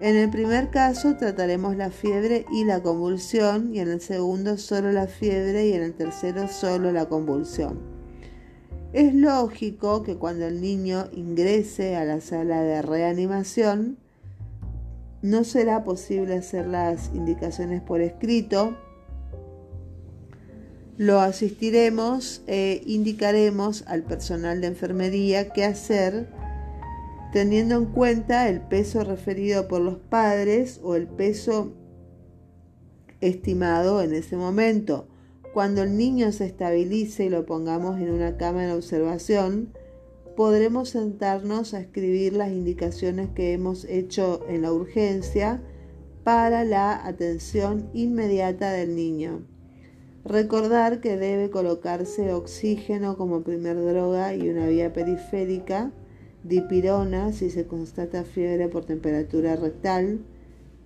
En 0.00 0.16
el 0.16 0.28
primer 0.28 0.70
caso 0.70 1.16
trataremos 1.16 1.76
la 1.76 1.90
fiebre 1.90 2.46
y 2.52 2.64
la 2.64 2.82
convulsión 2.82 3.74
y 3.74 3.80
en 3.80 3.88
el 3.88 4.00
segundo 4.00 4.58
solo 4.58 4.92
la 4.92 5.06
fiebre 5.06 5.68
y 5.68 5.72
en 5.72 5.82
el 5.82 5.94
tercero 5.94 6.48
solo 6.48 6.92
la 6.92 7.06
convulsión. 7.06 7.78
Es 8.92 9.14
lógico 9.14 10.02
que 10.02 10.16
cuando 10.16 10.46
el 10.46 10.60
niño 10.60 11.08
ingrese 11.12 11.96
a 11.96 12.04
la 12.04 12.20
sala 12.20 12.62
de 12.62 12.82
reanimación, 12.82 13.98
no 15.22 15.42
será 15.42 15.84
posible 15.84 16.36
hacer 16.36 16.66
las 16.66 17.10
indicaciones 17.14 17.80
por 17.80 18.00
escrito. 18.02 18.76
Lo 20.96 21.20
asistiremos 21.20 22.42
e 22.46 22.82
indicaremos 22.86 23.82
al 23.88 24.04
personal 24.04 24.60
de 24.60 24.68
enfermería 24.68 25.52
qué 25.52 25.64
hacer 25.64 26.28
teniendo 27.32 27.74
en 27.74 27.86
cuenta 27.86 28.48
el 28.48 28.60
peso 28.60 29.02
referido 29.02 29.66
por 29.66 29.80
los 29.80 29.96
padres 29.98 30.80
o 30.84 30.94
el 30.94 31.08
peso 31.08 31.72
estimado 33.20 34.02
en 34.02 34.14
ese 34.14 34.36
momento. 34.36 35.08
Cuando 35.52 35.82
el 35.82 35.96
niño 35.96 36.30
se 36.30 36.46
estabilice 36.46 37.24
y 37.24 37.28
lo 37.30 37.44
pongamos 37.44 38.00
en 38.00 38.12
una 38.12 38.36
cama 38.36 38.62
de 38.62 38.72
observación, 38.72 39.72
podremos 40.36 40.90
sentarnos 40.90 41.74
a 41.74 41.80
escribir 41.80 42.34
las 42.34 42.52
indicaciones 42.52 43.30
que 43.34 43.52
hemos 43.52 43.84
hecho 43.84 44.46
en 44.48 44.62
la 44.62 44.72
urgencia 44.72 45.60
para 46.22 46.62
la 46.62 47.04
atención 47.04 47.90
inmediata 47.94 48.70
del 48.70 48.94
niño. 48.94 49.53
Recordar 50.24 51.00
que 51.00 51.18
debe 51.18 51.50
colocarse 51.50 52.32
oxígeno 52.32 53.18
como 53.18 53.42
primer 53.42 53.76
droga 53.76 54.34
y 54.34 54.48
una 54.48 54.66
vía 54.68 54.92
periférica, 54.92 55.92
dipirona 56.44 57.32
si 57.32 57.50
se 57.50 57.66
constata 57.66 58.24
fiebre 58.24 58.68
por 58.68 58.86
temperatura 58.86 59.54
rectal 59.56 60.20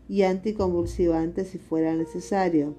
y 0.08 0.22
anticonvulsivante 0.22 1.44
si 1.44 1.58
fuera 1.58 1.94
necesario. 1.94 2.74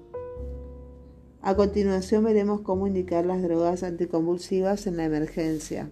A 1.40 1.56
continuación 1.56 2.24
veremos 2.24 2.60
cómo 2.60 2.86
indicar 2.86 3.24
las 3.24 3.42
drogas 3.42 3.82
anticonvulsivas 3.82 4.86
en 4.86 4.98
la 4.98 5.04
emergencia. 5.04 5.90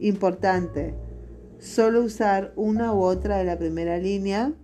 Importante, 0.00 0.94
solo 1.58 2.02
usar 2.02 2.54
una 2.56 2.94
u 2.94 3.02
otra 3.02 3.36
de 3.36 3.44
la 3.44 3.58
primera 3.58 3.98
línea. 3.98 4.54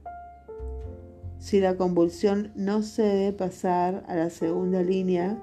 Si 1.38 1.60
la 1.60 1.76
convulsión 1.76 2.52
no 2.56 2.82
se 2.82 3.02
debe 3.02 3.32
pasar 3.32 4.04
a 4.08 4.16
la 4.16 4.30
segunda 4.30 4.82
línea 4.82 5.38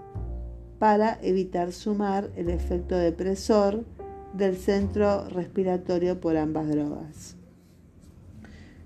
para 0.79 1.17
evitar 1.21 1.71
sumar 1.71 2.29
el 2.36 2.49
efecto 2.49 2.97
depresor 2.97 3.86
del 4.34 4.58
centro 4.58 5.29
respiratorio 5.29 6.19
por 6.19 6.36
ambas 6.38 6.67
drogas. 6.67 7.38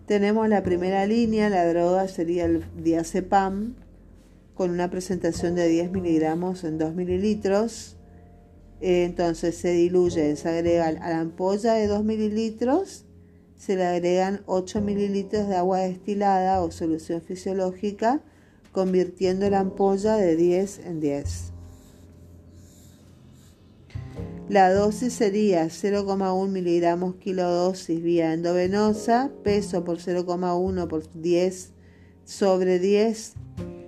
Tenemos 0.06 0.48
la 0.50 0.64
primera 0.64 1.06
línea, 1.06 1.50
la 1.50 1.68
droga 1.68 2.08
sería 2.08 2.46
el 2.46 2.64
diazepam, 2.78 3.76
con 4.56 4.72
una 4.72 4.90
presentación 4.90 5.56
de 5.56 5.68
10 5.68 5.92
miligramos 5.92 6.64
en 6.64 6.78
2 6.78 6.94
mililitros. 6.94 7.96
Entonces 8.82 9.56
se 9.56 9.72
diluye, 9.72 10.36
se 10.36 10.50
agrega 10.50 10.88
a 10.88 10.92
la 10.92 11.20
ampolla 11.20 11.74
de 11.74 11.88
2 11.88 12.04
mililitros, 12.04 13.06
se 13.60 13.76
le 13.76 13.86
agregan 13.86 14.42
8 14.46 14.80
mililitros 14.80 15.50
de 15.50 15.58
agua 15.58 15.80
destilada 15.80 16.64
o 16.64 16.72
solución 16.72 17.22
fisiológica, 17.22 18.22
convirtiendo 18.72 19.50
la 19.50 19.60
ampolla 19.60 20.16
de 20.16 20.38
10 20.38 20.80
en 20.86 21.02
10. 21.02 21.52
La 24.48 24.74
dosis 24.74 25.12
sería 25.12 25.66
0,1 25.66 26.48
miligramos 26.48 27.16
kilodosis 27.16 28.02
vía 28.02 28.34
endovenosa, 28.34 29.30
peso 29.44 29.84
por 29.84 29.98
0,1 29.98 30.88
por 30.88 31.04
10 31.22 31.74
sobre 32.24 32.80
10. 32.80 33.34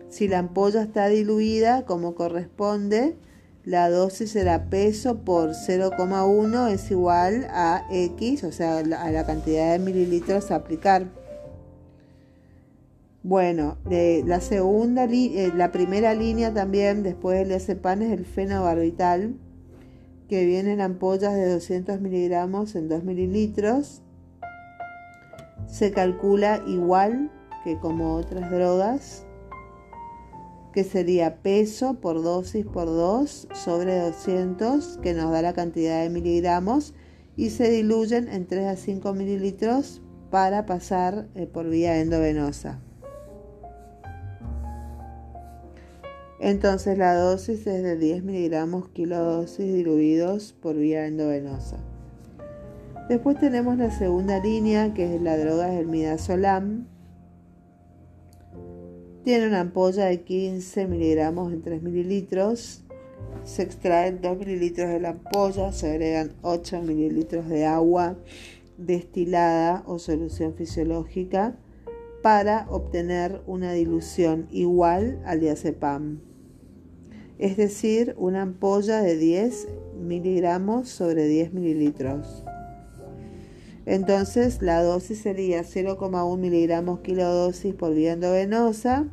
Si 0.09 0.27
la 0.27 0.39
ampolla 0.39 0.81
está 0.83 1.07
diluida 1.07 1.85
como 1.85 2.13
corresponde, 2.13 3.15
la 3.63 3.89
dosis 3.89 4.31
será 4.31 4.69
peso 4.69 5.19
por 5.19 5.51
0,1 5.51 6.71
es 6.71 6.89
igual 6.89 7.47
a 7.51 7.85
X, 7.91 8.43
o 8.43 8.51
sea, 8.51 8.79
a 8.79 9.11
la 9.11 9.25
cantidad 9.25 9.73
de 9.73 9.79
mililitros 9.79 10.49
a 10.51 10.55
aplicar. 10.55 11.05
Bueno, 13.23 13.77
la 13.85 14.41
segunda, 14.41 15.05
eh, 15.05 15.51
la 15.55 15.71
primera 15.71 16.15
línea 16.15 16.51
también 16.51 17.03
después 17.03 17.37
del 17.37 17.49
diazepam 17.49 18.01
es 18.01 18.11
el 18.11 18.25
fenobarbital 18.25 19.35
que 20.27 20.45
vienen 20.45 20.81
ampollas 20.81 21.35
de 21.35 21.51
200 21.51 22.01
miligramos 22.01 22.73
en 22.75 22.89
2 22.89 23.03
mililitros. 23.03 24.01
Se 25.67 25.91
calcula 25.91 26.63
igual 26.65 27.29
que 27.63 27.77
como 27.77 28.15
otras 28.15 28.49
drogas, 28.49 29.27
que 30.73 30.83
sería 30.83 31.41
peso 31.41 31.95
por 31.95 32.23
dosis 32.23 32.65
por 32.65 32.85
2 32.85 33.49
sobre 33.53 33.99
200, 33.99 34.99
que 35.01 35.13
nos 35.13 35.31
da 35.31 35.41
la 35.41 35.53
cantidad 35.53 36.01
de 36.01 36.09
miligramos, 36.09 36.93
y 37.35 37.49
se 37.49 37.69
diluyen 37.69 38.27
en 38.27 38.47
3 38.47 38.67
a 38.67 38.75
5 38.75 39.13
mililitros 39.13 40.01
para 40.29 40.65
pasar 40.65 41.27
eh, 41.35 41.45
por 41.45 41.69
vía 41.69 41.99
endovenosa. 41.99 42.79
Entonces 46.39 46.97
la 46.97 47.13
dosis 47.13 47.67
es 47.67 47.83
de 47.83 47.97
10 47.97 48.23
miligramos 48.23 48.89
kilodosis 48.89 49.73
diluidos 49.73 50.53
por 50.53 50.75
vía 50.75 51.05
endovenosa. 51.05 51.77
Después 53.09 53.39
tenemos 53.39 53.77
la 53.77 53.91
segunda 53.91 54.39
línea 54.39 54.93
que 54.93 55.15
es 55.15 55.21
la 55.21 55.37
droga 55.37 55.67
del 55.67 55.85
midazolam. 55.87 56.87
Tiene 59.23 59.47
una 59.47 59.61
ampolla 59.61 60.05
de 60.05 60.21
15 60.21 60.87
miligramos 60.87 61.53
en 61.53 61.61
3 61.61 61.81
mililitros. 61.83 62.83
Se 63.43 63.61
extraen 63.61 64.21
2 64.21 64.37
mililitros 64.37 64.89
de 64.89 64.99
la 64.99 65.09
ampolla, 65.09 65.71
se 65.71 65.91
agregan 65.91 66.33
8 66.41 66.81
mililitros 66.81 67.47
de 67.47 67.65
agua 67.65 68.17
destilada 68.77 69.83
o 69.85 69.99
solución 69.99 70.55
fisiológica 70.55 71.55
para 72.23 72.65
obtener 72.69 73.41
una 73.45 73.73
dilución 73.73 74.47
igual 74.51 75.21
al 75.25 75.39
diazepam 75.39 76.31
es 77.41 77.57
decir, 77.57 78.13
una 78.19 78.43
ampolla 78.43 79.01
de 79.01 79.17
10 79.17 79.67
miligramos 79.99 80.89
sobre 80.89 81.25
10 81.25 81.53
mililitros. 81.53 82.45
Entonces 83.85 84.61
la 84.61 84.83
dosis 84.83 85.21
sería 85.21 85.61
0,1 85.61 86.37
miligramos 86.37 86.99
kilodosis 86.99 87.73
por 87.73 87.93
vía 87.93 88.13
endovenosa, 88.13 89.05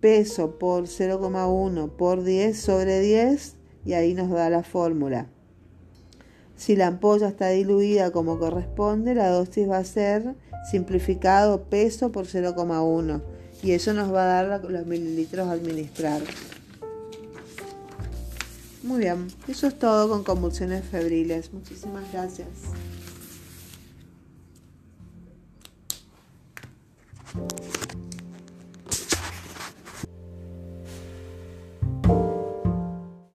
peso 0.00 0.58
por 0.58 0.84
0,1 0.84 1.90
por 1.90 2.22
10 2.22 2.60
sobre 2.60 3.00
10 3.00 3.56
y 3.84 3.94
ahí 3.94 4.14
nos 4.14 4.30
da 4.30 4.50
la 4.50 4.62
fórmula. 4.62 5.28
Si 6.56 6.76
la 6.76 6.88
ampolla 6.88 7.28
está 7.28 7.48
diluida 7.48 8.10
como 8.10 8.38
corresponde, 8.38 9.14
la 9.14 9.30
dosis 9.30 9.68
va 9.68 9.78
a 9.78 9.84
ser 9.84 10.34
simplificado 10.70 11.64
peso 11.64 12.12
por 12.12 12.26
0,1 12.26 13.22
y 13.62 13.72
eso 13.72 13.94
nos 13.94 14.12
va 14.12 14.24
a 14.24 14.44
dar 14.44 14.64
los 14.64 14.86
mililitros 14.86 15.48
a 15.48 15.52
administrar. 15.52 16.20
Muy 18.82 19.00
bien, 19.00 19.28
eso 19.48 19.66
es 19.66 19.78
todo 19.78 20.08
con 20.08 20.24
convulsiones 20.24 20.84
febriles. 20.84 21.52
Muchísimas 21.52 22.10
gracias. 22.12 22.48
あ! 27.36 27.79